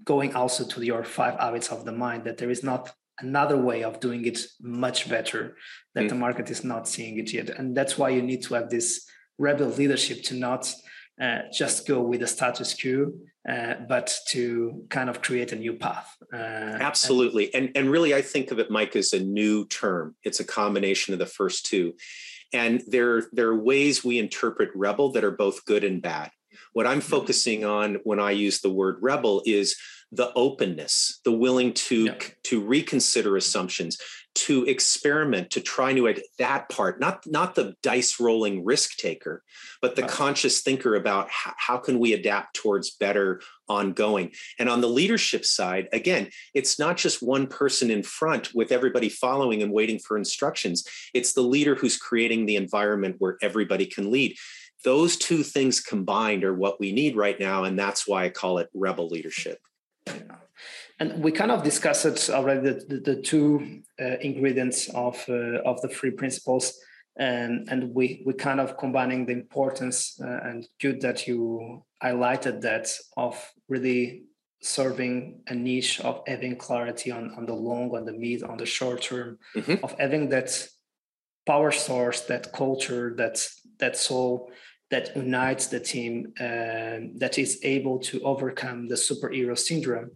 going 0.05 0.33
also 0.33 0.65
to 0.65 0.83
your 0.83 1.03
five 1.03 1.39
habits 1.39 1.69
of 1.69 1.85
the 1.85 1.91
mind 1.91 2.23
that 2.23 2.37
there 2.37 2.49
is 2.49 2.63
not 2.63 2.93
another 3.19 3.57
way 3.57 3.83
of 3.83 3.99
doing 3.99 4.25
it 4.25 4.39
much 4.61 5.07
better 5.07 5.55
that 5.93 6.05
mm. 6.05 6.09
the 6.09 6.15
market 6.15 6.49
is 6.49 6.63
not 6.63 6.87
seeing 6.87 7.19
it 7.19 7.33
yet, 7.33 7.49
and 7.49 7.75
that's 7.75 7.97
why 7.97 8.09
you 8.09 8.21
need 8.21 8.43
to 8.43 8.53
have 8.53 8.69
this 8.69 9.05
rebel 9.37 9.67
leadership 9.67 10.21
to 10.23 10.35
not 10.35 10.71
uh, 11.19 11.39
just 11.51 11.87
go 11.87 12.01
with 12.01 12.19
the 12.19 12.27
status 12.27 12.79
quo, 12.79 13.11
uh, 13.47 13.75
but 13.87 14.13
to 14.27 14.83
kind 14.89 15.09
of 15.09 15.21
create 15.21 15.51
a 15.51 15.55
new 15.55 15.73
path. 15.73 16.15
Uh, 16.33 16.37
Absolutely. 16.37 17.53
And, 17.53 17.71
and 17.75 17.89
really, 17.89 18.13
I 18.13 18.21
think 18.21 18.51
of 18.51 18.59
it, 18.59 18.69
Mike, 18.69 18.95
as 18.95 19.13
a 19.13 19.19
new 19.19 19.65
term. 19.67 20.15
It's 20.23 20.39
a 20.39 20.45
combination 20.45 21.13
of 21.13 21.19
the 21.19 21.25
first 21.25 21.65
two. 21.65 21.93
And 22.53 22.81
there, 22.87 23.23
there 23.31 23.47
are 23.47 23.63
ways 23.63 24.03
we 24.03 24.19
interpret 24.19 24.69
rebel 24.75 25.11
that 25.13 25.23
are 25.23 25.31
both 25.31 25.65
good 25.65 25.83
and 25.83 26.01
bad. 26.01 26.31
What 26.73 26.87
I'm 26.87 26.99
mm-hmm. 26.99 27.09
focusing 27.09 27.65
on 27.65 27.99
when 28.03 28.19
I 28.19 28.31
use 28.31 28.61
the 28.61 28.69
word 28.69 28.97
rebel 29.01 29.41
is 29.45 29.75
the 30.11 30.31
openness, 30.33 31.19
the 31.23 31.31
willing 31.31 31.73
to, 31.73 32.05
yeah. 32.05 32.15
to 32.43 32.61
reconsider 32.61 33.37
assumptions, 33.37 33.97
to 34.33 34.63
experiment 34.65 35.49
to 35.51 35.59
try 35.59 35.91
new 35.91 36.13
that 36.39 36.69
part 36.69 36.99
not 36.99 37.21
not 37.27 37.53
the 37.53 37.75
dice 37.83 38.19
rolling 38.19 38.63
risk 38.63 38.97
taker 38.97 39.43
but 39.81 39.95
the 39.95 40.03
conscious 40.03 40.61
thinker 40.61 40.95
about 40.95 41.29
how, 41.29 41.53
how 41.57 41.77
can 41.77 41.99
we 41.99 42.13
adapt 42.13 42.55
towards 42.55 42.91
better 42.91 43.41
ongoing. 43.67 44.31
And 44.59 44.67
on 44.67 44.81
the 44.81 44.87
leadership 44.87 45.45
side 45.45 45.89
again 45.91 46.29
it's 46.53 46.79
not 46.79 46.97
just 46.97 47.21
one 47.21 47.47
person 47.47 47.91
in 47.91 48.03
front 48.03 48.53
with 48.55 48.71
everybody 48.71 49.09
following 49.09 49.61
and 49.61 49.71
waiting 49.71 49.99
for 49.99 50.17
instructions. 50.17 50.87
It's 51.13 51.33
the 51.33 51.41
leader 51.41 51.75
who's 51.75 51.97
creating 51.97 52.45
the 52.45 52.55
environment 52.55 53.17
where 53.19 53.37
everybody 53.41 53.85
can 53.85 54.11
lead. 54.11 54.37
Those 54.83 55.17
two 55.17 55.43
things 55.43 55.79
combined 55.81 56.43
are 56.43 56.53
what 56.53 56.79
we 56.79 56.93
need 56.93 57.15
right 57.15 57.39
now 57.39 57.65
and 57.65 57.77
that's 57.77 58.07
why 58.07 58.25
i 58.25 58.29
call 58.29 58.59
it 58.59 58.69
rebel 58.73 59.07
leadership. 59.09 59.59
Yeah 60.07 60.37
and 61.01 61.23
we 61.23 61.31
kind 61.31 61.49
of 61.49 61.63
discussed 61.63 62.29
already 62.29 62.61
the, 62.61 62.85
the, 62.87 62.97
the 62.99 63.21
two 63.21 63.81
uh, 63.99 64.17
ingredients 64.21 64.87
of 64.93 65.15
uh, 65.27 65.59
of 65.65 65.81
the 65.81 65.87
three 65.87 66.11
principles. 66.11 66.77
And 67.17 67.67
and 67.71 67.93
we 67.95 68.23
we 68.25 68.33
kind 68.33 68.59
of 68.59 68.77
combining 68.77 69.25
the 69.25 69.33
importance 69.33 70.19
uh, 70.21 70.47
and 70.47 70.67
good 70.79 71.01
that 71.01 71.27
you 71.27 71.83
highlighted 72.03 72.61
that 72.61 72.87
of 73.17 73.35
really 73.67 74.23
serving 74.61 75.41
a 75.47 75.55
niche 75.55 75.99
of 76.01 76.21
having 76.27 76.55
clarity 76.55 77.09
on 77.11 77.33
on 77.37 77.45
the 77.47 77.57
long 77.67 77.89
on 77.97 78.05
the 78.05 78.13
mid 78.13 78.43
on 78.43 78.57
the 78.57 78.65
short 78.65 79.01
term. 79.01 79.39
Mm-hmm. 79.55 79.83
of 79.83 79.95
having 79.99 80.29
that 80.29 80.49
power 81.47 81.71
source 81.71 82.21
that 82.31 82.53
culture 82.53 83.13
that 83.17 83.37
that 83.79 83.97
soul 83.97 84.51
that 84.91 85.15
unites 85.15 85.67
the 85.67 85.79
team 85.79 86.33
uh, 86.39 86.97
that 87.21 87.37
is 87.37 87.59
able 87.63 87.97
to 87.99 88.21
overcome 88.21 88.87
the 88.87 88.95
superhero 88.95 89.57
syndrome 89.57 90.11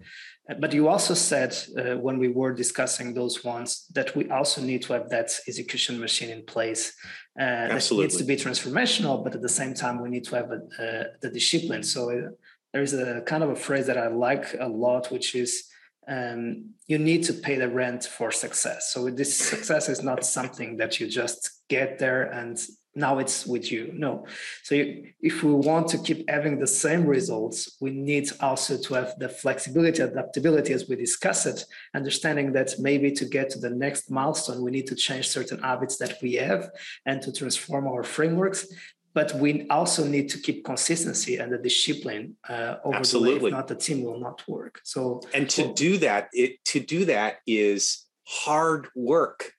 But 0.60 0.74
you 0.74 0.88
also 0.88 1.16
said 1.16 1.58
uh, 1.76 1.98
when 1.98 2.20
we 2.20 2.28
were 2.28 2.54
discussing 2.54 3.14
those 3.14 3.44
ones 3.44 3.88
that 3.94 4.16
we 4.16 4.30
also 4.30 4.62
need 4.62 4.84
to 4.84 4.94
have 4.94 5.10
that 5.10 5.32
execution 5.48 6.00
machine 6.00 6.30
in 6.30 6.46
place. 6.46 6.94
Uh, 7.40 7.44
Absolutely. 7.44 8.08
That 8.08 8.14
needs 8.14 8.18
to 8.18 8.24
be 8.26 8.36
transformational, 8.38 9.24
but 9.24 9.34
at 9.34 9.42
the 9.42 9.50
same 9.50 9.74
time, 9.74 10.02
we 10.02 10.10
need 10.10 10.24
to 10.26 10.36
have 10.36 10.52
a, 10.52 10.60
uh, 10.84 11.04
the 11.22 11.32
discipline. 11.32 11.82
So 11.82 12.12
uh, 12.12 12.30
there 12.74 12.84
is 12.84 12.94
a 12.94 13.22
kind 13.22 13.44
of 13.44 13.50
a 13.50 13.56
phrase 13.56 13.88
that 13.88 13.98
I 13.98 14.08
like 14.08 14.56
a 14.60 14.68
lot, 14.68 15.12
which 15.12 15.34
is 15.34 15.66
um, 16.08 16.72
you 16.86 17.00
need 17.00 17.24
to 17.24 17.34
pay 17.34 17.56
the 17.56 17.70
rent 17.70 18.04
for 18.04 18.32
success. 18.32 18.94
So 18.94 19.10
this 19.10 19.36
success 19.36 19.90
is 19.90 20.04
not 20.04 20.24
something 20.24 20.78
that 20.78 21.00
you 21.00 21.08
just 21.08 21.64
get 21.70 21.98
there 21.98 22.24
and 22.24 22.60
now 22.96 23.20
it's 23.20 23.46
with 23.46 23.72
you 23.72 23.92
no 23.94 24.26
so 24.64 24.76
you, 24.76 25.12
if 25.22 25.44
we 25.44 25.54
want 25.54 25.88
to 25.88 25.98
keep 25.98 26.30
having 26.30 26.60
the 26.60 26.68
same 26.68 27.06
results 27.06 27.78
we 27.82 27.92
need 27.92 28.30
also 28.40 28.78
to 28.78 28.94
have 28.94 29.14
the 29.20 29.30
flexibility 29.30 30.02
adaptability 30.02 30.74
as 30.74 30.88
we 30.88 30.96
discuss 30.96 31.46
it 31.46 31.66
understanding 31.94 32.52
that 32.54 32.74
maybe 32.80 33.12
to 33.12 33.26
get 33.26 33.50
to 33.50 33.60
the 33.60 33.70
next 33.70 34.10
milestone 34.10 34.62
we 34.62 34.72
need 34.72 34.88
to 34.88 34.96
change 34.96 35.28
certain 35.28 35.60
habits 35.60 35.98
that 35.98 36.18
we 36.22 36.34
have 36.34 36.70
and 37.06 37.22
to 37.22 37.32
transform 37.32 37.88
our 37.88 38.04
frameworks 38.04 38.68
but 39.16 39.34
we 39.36 39.66
also 39.70 40.06
need 40.06 40.30
to 40.30 40.38
keep 40.38 40.66
consistency 40.66 41.38
and 41.38 41.52
the 41.52 41.58
discipline 41.58 42.36
uh, 42.50 42.76
over 42.84 42.98
Absolutely. 42.98 43.40
the 43.40 43.44
way. 43.46 43.50
If 43.50 43.54
not, 43.54 43.68
the 43.70 43.76
team 43.76 44.04
will 44.04 44.20
not 44.20 44.46
work. 44.46 44.82
So, 44.84 45.22
and 45.34 45.50
to 45.52 45.64
well, 45.64 45.74
do 45.74 45.98
that, 46.00 46.28
it 46.34 46.64
to 46.66 46.82
do 46.82 47.06
that 47.06 47.38
is 47.48 48.06
hard 48.28 48.88
work 48.94 49.54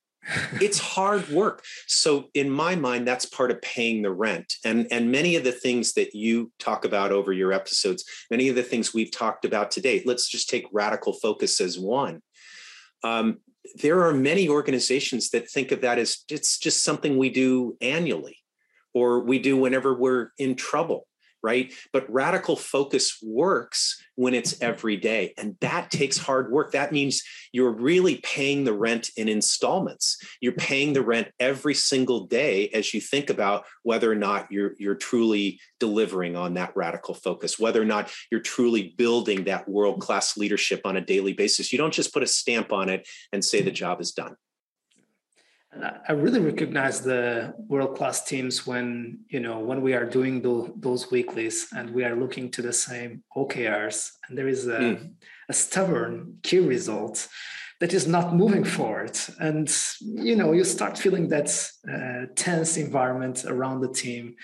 it's 0.61 0.79
hard 0.79 1.29
work. 1.29 1.65
So 1.87 2.29
in 2.35 2.51
my 2.51 2.75
mind 2.75 3.07
that's 3.07 3.27
part 3.27 3.51
of 3.51 3.63
paying 3.63 4.03
the 4.03 4.13
rent. 4.13 4.55
And 4.65 4.87
and 4.91 5.11
many 5.11 5.37
of 5.37 5.45
the 5.45 5.53
things 5.53 5.93
that 5.95 6.15
you 6.15 6.53
talk 6.59 6.85
about 6.85 7.13
over 7.13 7.33
your 7.33 7.53
episodes 7.53 8.05
many 8.31 8.49
of 8.49 8.57
the 8.57 8.63
things 8.63 8.95
we've 8.95 9.11
talked 9.11 9.45
about 9.45 9.71
today 9.71 10.03
let's 10.05 10.29
just 10.29 10.49
take 10.49 10.67
radical 10.73 11.13
focus 11.13 11.61
as 11.61 11.79
one. 11.79 12.23
Um, 13.03 13.39
there 13.83 14.05
are 14.05 14.13
many 14.13 14.49
organizations 14.49 15.31
that 15.31 15.51
think 15.51 15.73
of 15.73 15.81
that 15.81 15.99
as 15.99 16.25
it's 16.31 16.59
just 16.59 16.85
something 16.85 17.17
we 17.17 17.31
do 17.31 17.77
annually 17.81 18.39
or 18.95 19.21
we 19.21 19.39
do 19.39 19.57
whenever 19.57 19.95
we're 19.95 20.31
in 20.39 20.55
trouble 20.55 21.07
right? 21.47 21.73
But 21.93 22.13
radical 22.13 22.57
focus 22.57 23.19
works 23.23 24.03
when 24.17 24.35
it's 24.35 24.55
mm-hmm. 24.55 24.65
every 24.65 24.97
day. 24.97 25.33
And 25.39 25.57
that 25.61 25.93
takes 25.93 26.19
hard 26.19 26.51
work. 26.51 26.73
That 26.73 26.91
means 26.91 27.23
you're 27.53 27.71
really 27.71 28.17
paying 28.17 28.65
the 28.65 28.73
rent 28.73 29.11
in 29.17 29.29
installments. 29.29 30.19
You're 30.41 30.53
mm-hmm. 30.53 30.67
paying 30.67 30.93
the 30.93 31.03
rent 31.03 31.29
every 31.39 31.75
single 31.75 32.27
day 32.27 32.69
as 32.71 32.93
you 32.93 33.01
think 33.01 33.31
about 33.31 33.65
whether 33.85 34.11
or 34.11 34.17
not 34.17 34.51
you're, 34.51 34.73
you're 34.79 34.97
truly 34.97 35.61
delivering 35.79 36.35
on 36.35 36.55
that 36.55 36.73
radical 36.75 37.15
focus, 37.15 37.61
whether 37.61 37.81
or 37.81 37.85
not 37.85 38.11
you're 38.33 38.41
truly 38.41 38.95
building 38.99 39.45
that 39.45 39.69
world 39.69 40.01
class 40.01 40.37
leadership 40.37 40.81
on 40.85 40.97
a 40.97 41.01
daily 41.01 41.33
basis. 41.33 41.73
You 41.73 41.79
don't 41.79 41.95
just 41.95 42.13
put 42.13 42.25
a 42.25 42.27
stamp 42.27 42.73
on 42.73 42.89
it 42.89 43.07
and 43.33 43.45
say 43.45 43.61
the 43.61 43.71
mm-hmm. 43.71 43.77
job 43.77 44.01
is 44.01 44.11
done. 44.11 44.35
I 46.09 46.13
really 46.13 46.41
recognize 46.41 47.01
the 47.01 47.55
world 47.69 47.97
class 47.97 48.25
teams 48.25 48.67
when 48.67 49.21
you 49.29 49.41
know 49.41 49.59
when 49.59 49.83
we 49.83 49.95
are 49.95 50.05
doing 50.05 50.43
the, 50.43 50.73
those 50.77 51.11
weeklies 51.11 51.69
and 51.77 51.91
we 51.91 52.05
are 52.05 52.17
looking 52.17 52.51
to 52.53 52.63
the 52.63 52.73
same 52.73 53.23
OKRs 53.37 54.13
and 54.29 54.39
there 54.39 54.49
is 54.49 54.67
a, 54.67 54.79
mm. 54.79 55.11
a 55.49 55.53
stubborn 55.53 56.39
key 56.43 56.61
result 56.61 57.29
that 57.81 57.93
is 57.93 58.07
not 58.07 58.35
moving 58.35 58.65
forward 58.65 59.19
and 59.41 59.75
you 60.01 60.37
know 60.37 60.53
you 60.53 60.65
start 60.65 60.99
feeling 60.99 61.29
that 61.29 61.49
uh, 61.93 62.27
tense 62.35 62.77
environment 62.77 63.45
around 63.45 63.81
the 63.81 63.93
team 63.93 64.35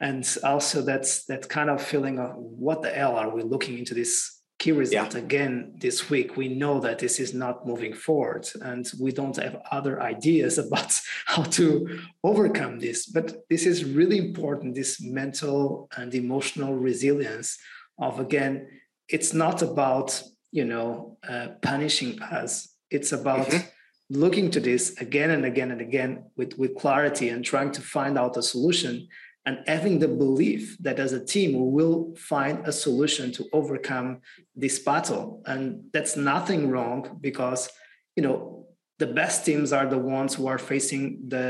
and 0.00 0.36
also 0.44 0.82
that's 0.82 1.24
that 1.26 1.48
kind 1.48 1.70
of 1.70 1.82
feeling 1.82 2.18
of 2.18 2.34
what 2.36 2.82
the 2.82 2.90
hell 2.90 3.16
are 3.16 3.34
we 3.34 3.42
looking 3.42 3.78
into 3.78 3.94
this 3.94 4.37
key 4.58 4.72
result 4.72 5.14
yeah. 5.14 5.20
again 5.20 5.72
this 5.78 6.10
week 6.10 6.36
we 6.36 6.48
know 6.48 6.80
that 6.80 6.98
this 6.98 7.20
is 7.20 7.32
not 7.32 7.66
moving 7.66 7.94
forward 7.94 8.48
and 8.62 8.90
we 9.00 9.12
don't 9.12 9.36
have 9.36 9.62
other 9.70 10.02
ideas 10.02 10.58
about 10.66 10.92
how 11.26 11.42
to 11.42 12.00
overcome 12.24 12.78
this 12.78 13.06
but 13.06 13.44
this 13.48 13.66
is 13.66 13.84
really 13.84 14.18
important 14.18 14.74
this 14.74 15.00
mental 15.00 15.88
and 15.96 16.14
emotional 16.14 16.74
resilience 16.74 17.58
of 17.98 18.18
again 18.18 18.66
it's 19.08 19.32
not 19.32 19.62
about 19.62 20.22
you 20.50 20.64
know 20.64 21.16
uh, 21.28 21.48
punishing 21.62 22.20
us 22.22 22.74
it's 22.90 23.12
about 23.12 23.46
mm-hmm. 23.46 23.66
looking 24.10 24.50
to 24.50 24.60
this 24.60 24.96
again 25.00 25.30
and 25.30 25.44
again 25.44 25.70
and 25.70 25.80
again 25.80 26.24
with 26.36 26.58
with 26.58 26.74
clarity 26.74 27.28
and 27.28 27.44
trying 27.44 27.70
to 27.70 27.80
find 27.80 28.18
out 28.18 28.36
a 28.36 28.42
solution 28.42 29.06
and 29.48 29.66
having 29.66 29.98
the 29.98 30.08
belief 30.24 30.76
that 30.78 30.98
as 30.98 31.14
a 31.14 31.24
team 31.24 31.50
we 31.58 31.66
will 31.78 32.14
find 32.32 32.56
a 32.66 32.72
solution 32.84 33.32
to 33.32 33.46
overcome 33.54 34.20
this 34.54 34.78
battle. 34.78 35.42
And 35.46 35.62
that's 35.94 36.16
nothing 36.18 36.68
wrong 36.72 37.18
because 37.28 37.70
you 38.16 38.22
know 38.26 38.66
the 38.98 39.10
best 39.20 39.46
teams 39.46 39.72
are 39.72 39.86
the 39.86 40.02
ones 40.18 40.34
who 40.34 40.46
are 40.52 40.58
facing 40.72 41.02
the 41.34 41.46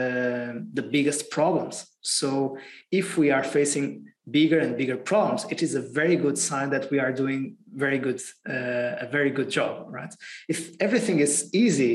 the 0.78 0.84
biggest 0.96 1.22
problems. 1.36 1.74
So 2.00 2.30
if 3.00 3.18
we 3.20 3.32
are 3.36 3.46
facing 3.58 3.88
bigger 4.38 4.60
and 4.64 4.76
bigger 4.82 4.98
problems 5.10 5.46
it 5.54 5.60
is 5.66 5.72
a 5.74 5.84
very 6.00 6.16
good 6.24 6.36
sign 6.48 6.68
that 6.74 6.84
we 6.92 6.98
are 7.04 7.12
doing 7.22 7.56
very 7.84 7.98
good 8.06 8.20
uh, 8.54 9.06
a 9.06 9.08
very 9.16 9.32
good 9.38 9.50
job 9.58 9.72
right? 9.98 10.14
If 10.54 10.58
everything 10.86 11.18
is 11.26 11.34
easy 11.64 11.94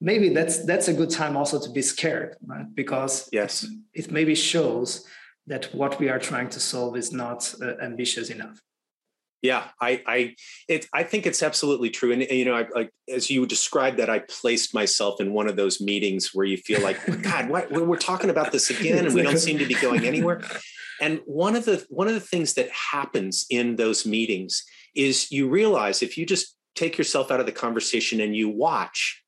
maybe 0.00 0.28
that's 0.36 0.56
that's 0.70 0.88
a 0.92 0.96
good 1.00 1.12
time 1.20 1.34
also 1.40 1.56
to 1.64 1.70
be 1.78 1.82
scared 1.82 2.30
right? 2.52 2.68
Because 2.82 3.14
yes. 3.32 3.66
it 4.00 4.06
maybe 4.18 4.36
shows 4.52 5.04
that 5.46 5.74
what 5.74 5.98
we 6.00 6.08
are 6.08 6.18
trying 6.18 6.48
to 6.50 6.60
solve 6.60 6.96
is 6.96 7.12
not 7.12 7.54
uh, 7.62 7.76
ambitious 7.82 8.30
enough. 8.30 8.60
Yeah 9.42 9.68
i 9.80 10.02
i 10.06 10.34
it 10.66 10.86
i 10.92 11.02
think 11.02 11.26
it's 11.26 11.42
absolutely 11.42 11.90
true. 11.90 12.10
And, 12.10 12.22
and 12.22 12.38
you 12.38 12.44
know 12.44 12.56
I, 12.56 12.66
like 12.74 12.90
as 13.08 13.30
you 13.30 13.46
described 13.46 13.98
that 13.98 14.10
i 14.10 14.18
placed 14.18 14.74
myself 14.74 15.20
in 15.20 15.32
one 15.32 15.46
of 15.46 15.56
those 15.56 15.80
meetings 15.80 16.30
where 16.34 16.46
you 16.46 16.56
feel 16.56 16.80
like 16.80 16.98
god 17.22 17.48
what, 17.50 17.70
we're 17.70 17.96
talking 17.98 18.30
about 18.30 18.50
this 18.50 18.70
again 18.70 19.04
and 19.04 19.14
we 19.14 19.22
don't 19.22 19.38
seem 19.38 19.58
to 19.58 19.66
be 19.66 19.74
going 19.74 20.04
anywhere. 20.06 20.42
And 21.00 21.20
one 21.26 21.54
of 21.54 21.64
the 21.66 21.84
one 21.90 22.08
of 22.08 22.14
the 22.14 22.20
things 22.20 22.54
that 22.54 22.70
happens 22.70 23.46
in 23.50 23.76
those 23.76 24.06
meetings 24.06 24.64
is 24.94 25.30
you 25.30 25.48
realize 25.48 26.02
if 26.02 26.16
you 26.16 26.24
just 26.24 26.56
take 26.74 26.96
yourself 26.96 27.30
out 27.30 27.40
of 27.40 27.46
the 27.46 27.52
conversation 27.52 28.20
and 28.20 28.34
you 28.34 28.48
watch 28.48 29.22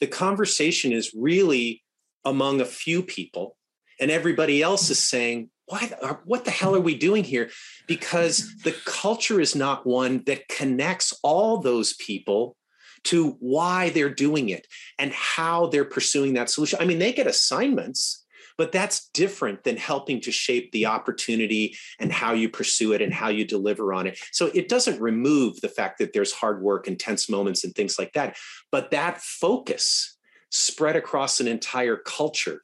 the 0.00 0.06
conversation 0.06 0.92
is 0.92 1.12
really 1.14 1.82
among 2.24 2.60
a 2.60 2.64
few 2.64 3.02
people 3.02 3.56
and 4.00 4.10
everybody 4.10 4.62
else 4.62 4.90
is 4.90 5.02
saying 5.02 5.50
why 5.66 5.90
what 6.24 6.44
the 6.44 6.50
hell 6.50 6.74
are 6.74 6.80
we 6.80 6.94
doing 6.94 7.24
here? 7.24 7.50
Because 7.86 8.54
the 8.64 8.76
culture 8.84 9.40
is 9.40 9.54
not 9.54 9.86
one 9.86 10.22
that 10.26 10.48
connects 10.48 11.18
all 11.22 11.58
those 11.58 11.94
people 11.94 12.56
to 13.04 13.36
why 13.40 13.90
they're 13.90 14.14
doing 14.14 14.50
it 14.50 14.66
and 14.98 15.12
how 15.12 15.66
they're 15.66 15.84
pursuing 15.84 16.34
that 16.34 16.50
solution. 16.50 16.78
I 16.80 16.84
mean 16.84 16.98
they 16.98 17.12
get 17.12 17.26
assignments 17.26 18.24
but 18.56 18.72
that's 18.72 19.08
different 19.08 19.64
than 19.64 19.76
helping 19.76 20.20
to 20.20 20.30
shape 20.30 20.70
the 20.72 20.86
opportunity 20.86 21.76
and 21.98 22.12
how 22.12 22.32
you 22.32 22.48
pursue 22.48 22.92
it 22.92 23.02
and 23.02 23.12
how 23.12 23.28
you 23.28 23.44
deliver 23.44 23.92
on 23.92 24.06
it. 24.06 24.18
So 24.32 24.46
it 24.54 24.68
doesn't 24.68 25.00
remove 25.00 25.60
the 25.60 25.68
fact 25.68 25.98
that 25.98 26.12
there's 26.12 26.32
hard 26.32 26.62
work 26.62 26.86
and 26.86 26.98
tense 26.98 27.28
moments 27.28 27.64
and 27.64 27.74
things 27.74 27.98
like 27.98 28.12
that 28.12 28.36
but 28.70 28.90
that 28.90 29.20
focus 29.20 30.16
spread 30.50 30.94
across 30.94 31.40
an 31.40 31.48
entire 31.48 31.96
culture 31.96 32.63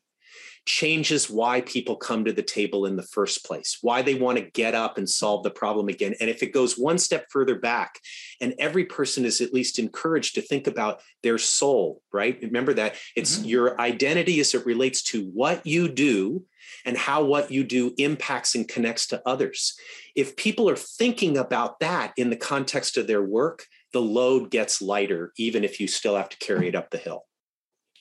changes 0.71 1.29
why 1.29 1.61
people 1.63 1.97
come 1.97 2.25
to 2.25 2.33
the 2.33 2.43
table 2.43 2.87
in 2.87 2.95
the 2.95 3.03
first 3.03 3.45
place, 3.45 3.79
why 3.83 4.03
they 4.03 4.15
want 4.15 4.39
to 4.39 4.51
get 4.53 4.73
up 4.73 4.99
and 4.99 5.11
solve 5.11 5.43
the 5.43 5.51
problem 5.51 5.89
again. 5.89 6.15
And 6.21 6.31
if 6.31 6.45
it 6.45 6.53
goes 6.53 6.79
one 6.79 6.97
step 6.97 7.27
further 7.29 7.59
back, 7.59 7.99
and 8.41 8.55
every 8.57 8.85
person 8.85 9.25
is 9.25 9.41
at 9.41 9.53
least 9.53 9.81
encouraged 9.81 10.37
to 10.37 10.43
think 10.43 10.69
about 10.69 11.03
their 11.25 11.39
soul, 11.39 12.03
right? 12.13 12.39
Remember 12.41 12.73
that 12.75 12.95
it's 13.17 13.39
mm-hmm. 13.39 13.49
your 13.49 13.81
identity 13.81 14.39
as 14.39 14.55
it 14.55 14.65
relates 14.65 15.03
to 15.05 15.25
what 15.35 15.67
you 15.67 15.89
do 15.89 16.45
and 16.85 16.97
how 16.97 17.25
what 17.25 17.51
you 17.51 17.65
do 17.65 17.93
impacts 17.99 18.55
and 18.55 18.69
connects 18.69 19.09
to 19.09 19.21
others. 19.27 19.75
If 20.15 20.37
people 20.37 20.71
are 20.71 20.77
thinking 20.77 21.37
about 21.37 21.81
that 21.81 22.13
in 22.17 22.31
the 22.31 22.37
context 22.37 22.97
of 22.97 23.09
their 23.09 23.25
work, 23.25 23.67
the 23.93 24.01
load 24.01 24.53
gets 24.53 24.81
lighter, 24.81 25.33
even 25.37 25.65
if 25.65 25.81
you 25.81 25.89
still 25.89 26.15
have 26.15 26.29
to 26.29 26.39
carry 26.39 26.69
it 26.69 26.77
up 26.77 26.91
the 26.91 26.99
hill. 26.99 27.25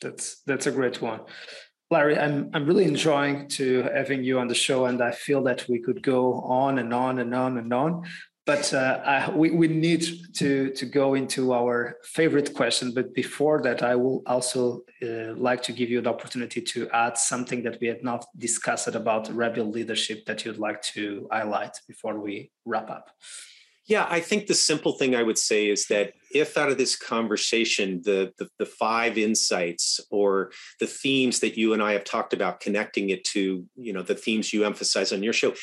That's 0.01 0.41
that's 0.45 0.67
a 0.67 0.71
great 0.71 1.01
one. 1.01 1.21
Larry, 1.91 2.19
I'm 2.19 2.51
I'm 2.53 2.65
really 2.67 2.85
enjoying 2.85 3.47
to 3.49 3.81
having 3.93 4.23
you 4.23 4.39
on 4.39 4.47
the 4.47 4.53
show, 4.53 4.85
and 4.85 5.01
I 5.01 5.11
feel 5.11 5.41
that 5.43 5.67
we 5.67 5.79
could 5.79 6.03
go 6.03 6.33
on 6.41 6.77
and 6.77 6.93
on 6.93 7.17
and 7.19 7.33
on 7.33 7.57
and 7.57 7.73
on. 7.73 8.03
But 8.45 8.73
uh, 8.73 9.01
I, 9.03 9.31
we 9.31 9.49
we 9.49 9.67
need 9.67 10.05
to 10.35 10.69
to 10.71 10.85
go 10.85 11.15
into 11.15 11.51
our 11.51 11.97
favorite 12.03 12.53
question. 12.53 12.93
But 12.93 13.15
before 13.15 13.61
that, 13.63 13.81
I 13.81 13.95
will 13.95 14.21
also 14.27 14.83
uh, 15.01 15.33
like 15.35 15.63
to 15.63 15.71
give 15.71 15.89
you 15.89 16.01
the 16.01 16.11
opportunity 16.11 16.61
to 16.61 16.87
add 16.89 17.17
something 17.17 17.63
that 17.63 17.79
we 17.81 17.87
had 17.87 18.03
not 18.03 18.25
discussed 18.37 18.95
about 18.95 19.33
rebel 19.33 19.65
leadership 19.65 20.25
that 20.25 20.45
you'd 20.45 20.59
like 20.59 20.81
to 20.93 21.27
highlight 21.31 21.75
before 21.87 22.19
we 22.19 22.51
wrap 22.65 22.91
up. 22.91 23.09
Yeah, 23.89 24.05
I 24.07 24.19
think 24.19 24.45
the 24.45 24.53
simple 24.53 24.93
thing 24.93 25.15
I 25.15 25.23
would 25.23 25.39
say 25.39 25.67
is 25.67 25.87
that 25.87 26.13
if 26.31 26.57
out 26.57 26.69
of 26.69 26.77
this 26.77 26.95
conversation, 26.95 28.03
the, 28.05 28.31
the, 28.37 28.47
the 28.59 28.67
five 28.67 29.17
insights 29.17 29.99
or 30.11 30.51
the 30.79 30.85
themes 30.85 31.39
that 31.39 31.57
you 31.57 31.73
and 31.73 31.81
I 31.81 31.93
have 31.93 32.03
talked 32.03 32.31
about, 32.31 32.59
connecting 32.59 33.09
it 33.09 33.23
to 33.25 33.65
you 33.75 33.91
know 33.91 34.03
the 34.03 34.13
themes 34.13 34.53
you 34.53 34.63
emphasize 34.63 35.11
on 35.11 35.23
your 35.23 35.33
show, 35.33 35.55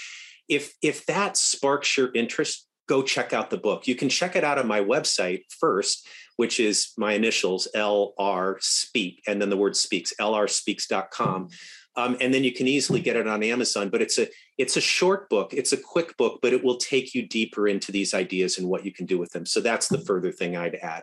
if 0.49 0.75
if 0.83 1.07
that 1.07 1.37
sparks 1.37 1.97
your 1.97 2.11
interest, 2.15 2.67
go 2.89 3.01
check 3.01 3.33
out 3.33 3.51
the 3.51 3.59
book. 3.59 3.87
You 3.87 3.95
can 3.95 4.09
check 4.09 4.35
it 4.35 4.43
out 4.43 4.59
on 4.59 4.67
my 4.67 4.81
website 4.81 5.43
first, 5.61 6.09
which 6.35 6.59
is 6.59 6.93
my 6.99 7.13
initials, 7.13 7.69
LR 7.77 8.61
Speak, 8.61 9.23
and 9.29 9.41
then 9.41 9.51
the 9.51 9.57
word 9.57 9.77
speaks, 9.77 10.13
lrspeaks.com. 10.21 11.49
Um, 11.97 12.17
and 12.21 12.33
then 12.33 12.45
you 12.45 12.53
can 12.53 12.69
easily 12.69 13.01
get 13.01 13.17
it 13.17 13.27
on 13.27 13.43
Amazon. 13.43 13.89
But 13.89 14.03
it's 14.03 14.19
a 14.19 14.29
it's 14.59 14.77
a 14.77 14.81
short 14.81 15.29
book, 15.29 15.53
it's 15.53 15.73
a 15.73 15.77
quick 15.77 16.17
book, 16.17 16.41
but 16.43 16.53
it 16.53 16.63
will 16.63 16.77
take 16.77 17.15
you 17.15 17.27
deeper 17.27 17.69
into 17.69 17.93
these 17.93 18.15
ideas 18.15 18.59
and 18.59 18.69
what 18.69 18.85
you 18.85 18.93
can 18.93 19.07
do 19.07 19.19
with 19.19 19.33
them. 19.33 19.47
So 19.47 19.61
that's 19.61 19.89
the 19.89 19.99
further 19.99 20.33
thing 20.33 20.57
I'd 20.57 20.77
add. 20.77 21.03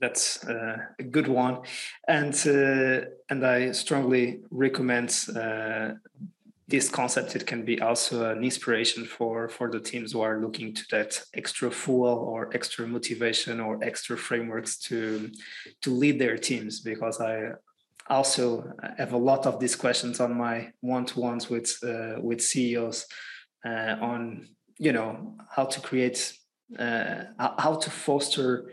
That's 0.00 0.44
uh, 0.44 0.76
a 0.98 1.02
good 1.02 1.28
one, 1.28 1.60
and 2.06 2.34
uh, 2.46 3.06
and 3.30 3.46
I 3.46 3.72
strongly 3.72 4.40
recommend 4.50 5.16
uh, 5.34 5.94
this 6.68 6.90
concept. 6.90 7.34
It 7.34 7.46
can 7.46 7.64
be 7.64 7.80
also 7.80 8.30
an 8.30 8.44
inspiration 8.44 9.06
for 9.06 9.48
for 9.48 9.70
the 9.70 9.80
teams 9.80 10.12
who 10.12 10.20
are 10.20 10.40
looking 10.40 10.74
to 10.74 10.82
that 10.90 11.22
extra 11.32 11.70
fuel 11.70 12.18
or 12.30 12.50
extra 12.52 12.86
motivation 12.86 13.58
or 13.58 13.82
extra 13.82 14.18
frameworks 14.18 14.76
to 14.88 15.30
to 15.80 15.90
lead 15.90 16.18
their 16.18 16.36
teams. 16.36 16.80
Because 16.80 17.18
I 17.20 17.52
also 18.08 18.72
have 18.98 19.12
a 19.12 19.18
lot 19.18 19.46
of 19.46 19.58
these 19.58 19.76
questions 19.76 20.20
on 20.20 20.36
my 20.36 20.72
one-to-ones 20.80 21.50
with 21.50 21.76
uh, 21.82 22.20
with 22.20 22.40
CEOs 22.40 23.06
uh, 23.64 23.96
on 24.00 24.48
you 24.78 24.92
know 24.92 25.36
how 25.50 25.64
to 25.64 25.80
create 25.80 26.32
uh, 26.78 27.24
how 27.58 27.74
to 27.74 27.90
foster 27.90 28.72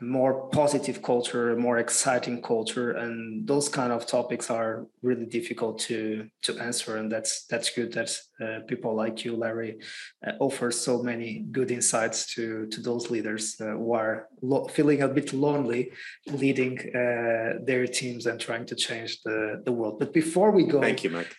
more 0.00 0.48
positive 0.50 1.02
culture, 1.02 1.52
a 1.52 1.56
more 1.56 1.78
exciting 1.78 2.42
culture, 2.42 2.92
and 2.92 3.46
those 3.46 3.68
kind 3.68 3.92
of 3.92 4.06
topics 4.06 4.50
are 4.50 4.86
really 5.02 5.26
difficult 5.26 5.78
to 5.78 6.28
to 6.42 6.58
answer. 6.58 6.96
And 6.96 7.10
that's 7.10 7.46
that's 7.46 7.70
good 7.70 7.92
that 7.92 8.10
uh, 8.40 8.60
people 8.66 8.94
like 8.94 9.24
you, 9.24 9.36
Larry, 9.36 9.78
uh, 10.26 10.32
offer 10.40 10.70
so 10.72 11.02
many 11.02 11.46
good 11.52 11.70
insights 11.70 12.34
to 12.34 12.66
to 12.66 12.80
those 12.80 13.10
leaders 13.10 13.56
uh, 13.60 13.66
who 13.66 13.92
are 13.92 14.28
lo- 14.42 14.66
feeling 14.66 15.02
a 15.02 15.08
bit 15.08 15.32
lonely, 15.32 15.92
leading 16.26 16.78
uh, 16.94 17.60
their 17.64 17.86
teams 17.86 18.26
and 18.26 18.40
trying 18.40 18.66
to 18.66 18.74
change 18.74 19.22
the 19.22 19.62
the 19.64 19.72
world. 19.72 19.98
But 20.00 20.12
before 20.12 20.50
we 20.50 20.64
go, 20.64 20.80
thank 20.80 21.04
you, 21.04 21.10
Mike 21.10 21.36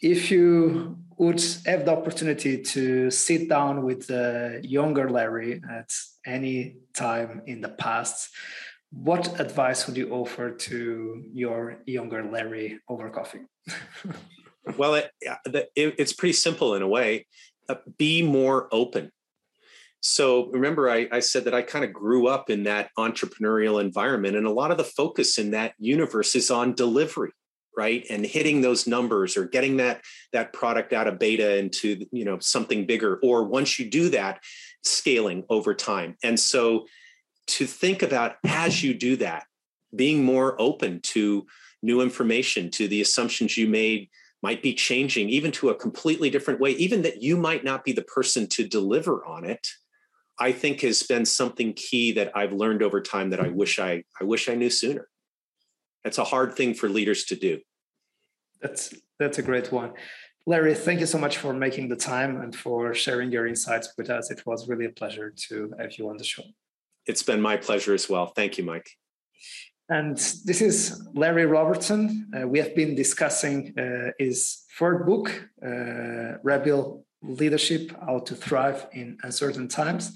if 0.00 0.30
you 0.30 0.96
would 1.16 1.42
have 1.66 1.84
the 1.84 1.90
opportunity 1.90 2.62
to 2.62 3.10
sit 3.10 3.48
down 3.48 3.82
with 3.82 4.06
the 4.06 4.60
younger 4.62 5.10
Larry 5.10 5.60
at 5.68 5.92
any 6.28 6.76
time 6.94 7.42
in 7.46 7.60
the 7.60 7.70
past, 7.70 8.30
what 8.90 9.40
advice 9.40 9.86
would 9.86 9.96
you 9.96 10.10
offer 10.10 10.50
to 10.50 11.24
your 11.32 11.78
younger 11.86 12.24
Larry 12.24 12.78
over 12.88 13.10
coffee? 13.10 13.40
well, 14.76 14.94
it, 14.94 15.10
it, 15.22 15.70
it's 15.74 16.12
pretty 16.12 16.32
simple 16.32 16.74
in 16.74 16.82
a 16.82 16.88
way. 16.88 17.26
Uh, 17.68 17.76
be 17.98 18.22
more 18.22 18.68
open. 18.72 19.10
So 20.00 20.48
remember, 20.50 20.88
I, 20.88 21.08
I 21.10 21.20
said 21.20 21.44
that 21.44 21.54
I 21.54 21.62
kind 21.62 21.84
of 21.84 21.92
grew 21.92 22.28
up 22.28 22.50
in 22.50 22.62
that 22.64 22.90
entrepreneurial 22.96 23.80
environment, 23.80 24.36
and 24.36 24.46
a 24.46 24.50
lot 24.50 24.70
of 24.70 24.78
the 24.78 24.84
focus 24.84 25.38
in 25.38 25.50
that 25.50 25.74
universe 25.78 26.34
is 26.34 26.50
on 26.50 26.74
delivery 26.74 27.32
right 27.78 28.04
and 28.10 28.26
hitting 28.26 28.60
those 28.60 28.88
numbers 28.88 29.36
or 29.36 29.44
getting 29.44 29.76
that 29.76 30.02
that 30.32 30.52
product 30.52 30.92
out 30.92 31.06
of 31.06 31.18
beta 31.18 31.56
into 31.58 32.04
you 32.10 32.24
know 32.24 32.38
something 32.40 32.84
bigger 32.86 33.20
or 33.22 33.44
once 33.44 33.78
you 33.78 33.88
do 33.88 34.08
that 34.08 34.40
scaling 34.84 35.44
over 35.48 35.74
time. 35.74 36.16
And 36.22 36.38
so 36.38 36.86
to 37.48 37.66
think 37.66 38.02
about 38.02 38.36
as 38.46 38.82
you 38.82 38.94
do 38.94 39.16
that 39.16 39.44
being 39.94 40.22
more 40.22 40.60
open 40.60 41.00
to 41.00 41.46
new 41.82 42.00
information 42.00 42.70
to 42.70 42.88
the 42.88 43.00
assumptions 43.00 43.56
you 43.56 43.66
made 43.66 44.08
might 44.42 44.62
be 44.62 44.74
changing 44.74 45.28
even 45.28 45.50
to 45.50 45.70
a 45.70 45.74
completely 45.74 46.28
different 46.30 46.60
way 46.60 46.72
even 46.72 47.02
that 47.02 47.22
you 47.22 47.36
might 47.36 47.64
not 47.64 47.84
be 47.84 47.92
the 47.92 48.02
person 48.02 48.46
to 48.46 48.68
deliver 48.68 49.24
on 49.24 49.44
it 49.44 49.66
i 50.38 50.52
think 50.52 50.82
has 50.82 51.02
been 51.04 51.24
something 51.24 51.72
key 51.72 52.12
that 52.12 52.30
i've 52.36 52.52
learned 52.52 52.82
over 52.82 53.00
time 53.00 53.30
that 53.30 53.40
i 53.40 53.48
wish 53.48 53.78
i 53.78 54.02
i 54.20 54.24
wish 54.24 54.48
i 54.48 54.54
knew 54.54 54.68
sooner. 54.68 55.08
That's 56.04 56.18
a 56.18 56.24
hard 56.24 56.54
thing 56.54 56.74
for 56.74 56.88
leaders 56.88 57.24
to 57.24 57.36
do. 57.36 57.58
That's 58.62 58.94
that's 59.18 59.38
a 59.38 59.42
great 59.42 59.70
one. 59.72 59.92
Larry, 60.48 60.74
thank 60.74 60.98
you 60.98 61.04
so 61.04 61.18
much 61.18 61.36
for 61.36 61.52
making 61.52 61.90
the 61.90 61.96
time 62.14 62.40
and 62.40 62.56
for 62.56 62.94
sharing 62.94 63.30
your 63.30 63.46
insights 63.46 63.92
with 63.98 64.08
us. 64.08 64.30
It 64.30 64.46
was 64.46 64.66
really 64.66 64.86
a 64.86 64.94
pleasure 65.00 65.30
to 65.48 65.74
have 65.78 65.98
you 65.98 66.08
on 66.08 66.16
the 66.16 66.24
show. 66.24 66.42
It's 67.04 67.22
been 67.22 67.42
my 67.42 67.58
pleasure 67.58 67.92
as 67.92 68.08
well. 68.08 68.28
Thank 68.28 68.56
you, 68.56 68.64
Mike. 68.64 68.88
And 69.90 70.16
this 70.16 70.62
is 70.62 71.06
Larry 71.12 71.44
Robertson. 71.44 72.30
Uh, 72.34 72.48
we 72.48 72.60
have 72.60 72.74
been 72.74 72.94
discussing 72.94 73.78
uh, 73.78 74.12
his 74.18 74.64
third 74.78 75.04
book, 75.04 75.50
uh, 75.62 76.38
Rebel 76.42 77.04
Leadership 77.20 77.94
How 78.00 78.20
to 78.20 78.34
Thrive 78.34 78.86
in 78.92 79.18
Uncertain 79.22 79.68
Times. 79.68 80.14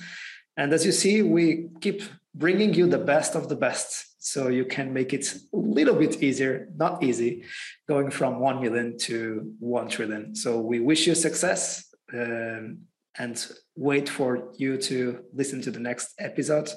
And 0.57 0.73
as 0.73 0.87
you 0.87 0.93
see, 0.93 1.21
we 1.21 1.69
keep 1.83 2.01
bringing 2.35 2.73
you 2.73 2.87
the 2.87 3.05
best 3.13 3.35
of 3.35 3.51
the 3.51 3.57
best 3.57 4.07
so 4.23 4.49
you 4.49 4.65
can 4.65 4.93
make 4.93 5.13
it 5.13 5.35
a 5.53 5.57
little 5.57 5.97
bit 5.97 6.23
easier 6.23 6.69
not 6.77 7.03
easy 7.03 7.45
going 7.89 8.09
from 8.09 8.39
1 8.39 8.63
million 8.63 8.97
to 8.97 9.53
1 9.59 9.89
trillion. 9.89 10.35
So 10.35 10.61
we 10.61 10.79
wish 10.79 11.07
you 11.09 11.15
success 11.17 11.93
um, 12.15 12.79
and 13.19 13.47
wait 13.77 14.09
for 14.09 14.53
you 14.57 14.79
to 14.79 15.25
listen 15.35 15.61
to 15.63 15.71
the 15.73 15.81
next 15.81 16.15
episode 16.19 16.71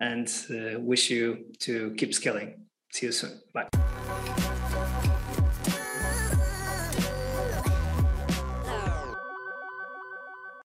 and 0.00 0.28
uh, 0.50 0.80
wish 0.80 1.10
you 1.10 1.46
to 1.60 1.94
keep 1.96 2.12
scaling. 2.12 2.66
See 2.90 3.06
you 3.06 3.12
soon. 3.12 3.40
Bye 3.54 3.68